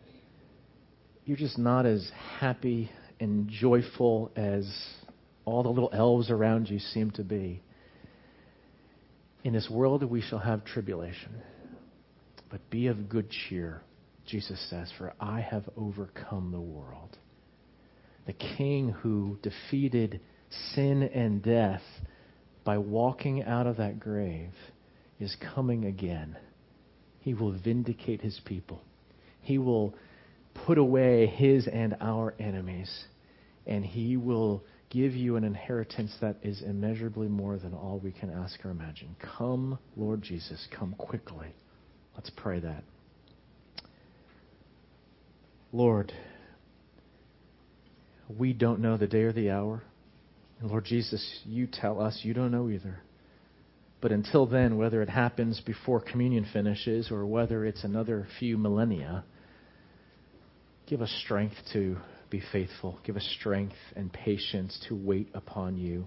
you're 1.25 1.39
just 1.39 1.59
not 1.59 1.87
as 1.87 2.11
happy 2.39 2.91
and 3.19 3.49
joyful 3.49 4.31
as 4.37 4.71
all 5.47 5.63
the 5.63 5.71
little 5.71 5.91
elves 5.95 6.31
around 6.31 6.69
you 6.69 6.79
seem 6.79 7.11
to 7.13 7.25
be. 7.25 7.63
In 9.43 9.55
this 9.55 9.71
world 9.71 10.03
we 10.05 10.21
shall 10.21 10.39
have 10.39 10.67
tribulation. 10.67 11.33
But 12.51 12.69
be 12.69 12.89
of 12.89 13.09
good 13.09 13.31
cheer, 13.31 13.81
Jesus 14.27 14.61
says, 14.69 14.93
for 14.99 15.15
I 15.19 15.41
have 15.41 15.65
overcome 15.79 16.53
the 16.53 16.61
world. 16.61 17.17
The 18.27 18.33
King 18.33 18.91
who 18.91 19.39
defeated 19.43 20.21
sin 20.75 21.03
and 21.03 21.43
death 21.43 21.83
by 22.65 22.79
walking 22.79 23.43
out 23.43 23.67
of 23.67 23.77
that 23.77 24.01
grave 24.01 24.53
is 25.21 25.37
coming 25.55 25.85
again. 25.85 26.37
He 27.21 27.35
will 27.35 27.53
vindicate 27.53 28.21
his 28.23 28.41
people. 28.45 28.83
He 29.41 29.59
will 29.59 29.95
put 30.67 30.79
away 30.79 31.27
his 31.27 31.67
and 31.67 31.97
our 32.01 32.35
enemies. 32.39 33.05
And 33.67 33.85
he 33.85 34.17
will 34.17 34.63
give 34.91 35.13
you 35.13 35.37
an 35.37 35.45
inheritance 35.45 36.15
that 36.21 36.37
is 36.43 36.63
immeasurably 36.63 37.29
more 37.29 37.59
than 37.59 37.75
all 37.75 38.01
we 38.03 38.13
can 38.13 38.31
ask 38.31 38.65
or 38.65 38.71
imagine. 38.71 39.17
Come, 39.39 39.79
Lord 39.97 40.23
Jesus, 40.23 40.67
come 40.77 40.95
quickly. 40.97 41.49
Let's 42.15 42.31
pray 42.37 42.61
that. 42.61 42.85
Lord, 45.73 46.13
we 48.29 48.53
don't 48.53 48.81
know 48.81 48.97
the 48.97 49.07
day 49.07 49.23
or 49.23 49.33
the 49.33 49.51
hour. 49.51 49.83
And 50.61 50.71
Lord 50.71 50.85
Jesus, 50.85 51.41
you 51.45 51.67
tell 51.67 52.01
us 52.01 52.21
you 52.23 52.35
don't 52.35 52.51
know 52.51 52.69
either. 52.69 53.01
But 54.01 54.13
until 54.13 54.47
then, 54.47 54.77
whether 54.77 55.03
it 55.03 55.09
happens 55.09 55.61
before 55.61 56.01
communion 56.01 56.47
finishes 56.53 57.11
or 57.11 57.27
whether 57.27 57.65
it's 57.65 57.85
another 57.85 58.27
few 58.39 58.59
millennia, 58.59 59.25
give 60.87 61.01
us 61.01 61.11
strength 61.25 61.57
to 61.73 61.97
be 62.31 62.43
faithful. 62.53 62.99
Give 63.05 63.17
us 63.17 63.37
strength 63.41 63.77
and 63.97 64.13
patience 64.13 64.79
to 64.89 64.95
wait 64.95 65.29
upon 65.35 65.79
you. 65.79 66.07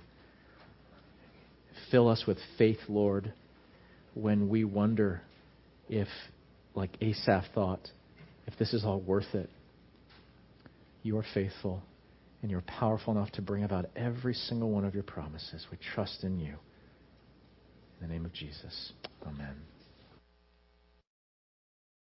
Fill 1.90 2.08
us 2.08 2.26
with 2.28 2.38
faith, 2.58 2.80
Lord, 2.88 3.34
when 4.14 4.50
we 4.50 4.64
wonder 4.64 5.22
if, 5.90 6.08
like 6.76 6.92
Asaph 7.02 7.46
thought, 7.54 7.90
if 8.46 8.58
this 8.60 8.74
is 8.74 8.84
all 8.84 9.00
worth 9.00 9.34
it. 9.34 9.50
You 11.04 11.18
are 11.18 11.26
faithful 11.34 11.82
and 12.42 12.52
you're 12.52 12.62
powerful 12.62 13.16
enough 13.16 13.32
to 13.32 13.42
bring 13.42 13.64
about 13.64 13.86
every 13.96 14.34
single 14.34 14.70
one 14.70 14.86
of 14.86 14.94
your 14.94 15.04
promises. 15.04 15.66
We 15.72 15.78
trust 15.94 16.24
in 16.24 16.40
you. 16.40 16.56
In 18.00 18.08
the 18.08 18.14
name 18.14 18.26
of 18.26 18.34
Jesus. 18.34 18.94
Amen. 19.26 19.56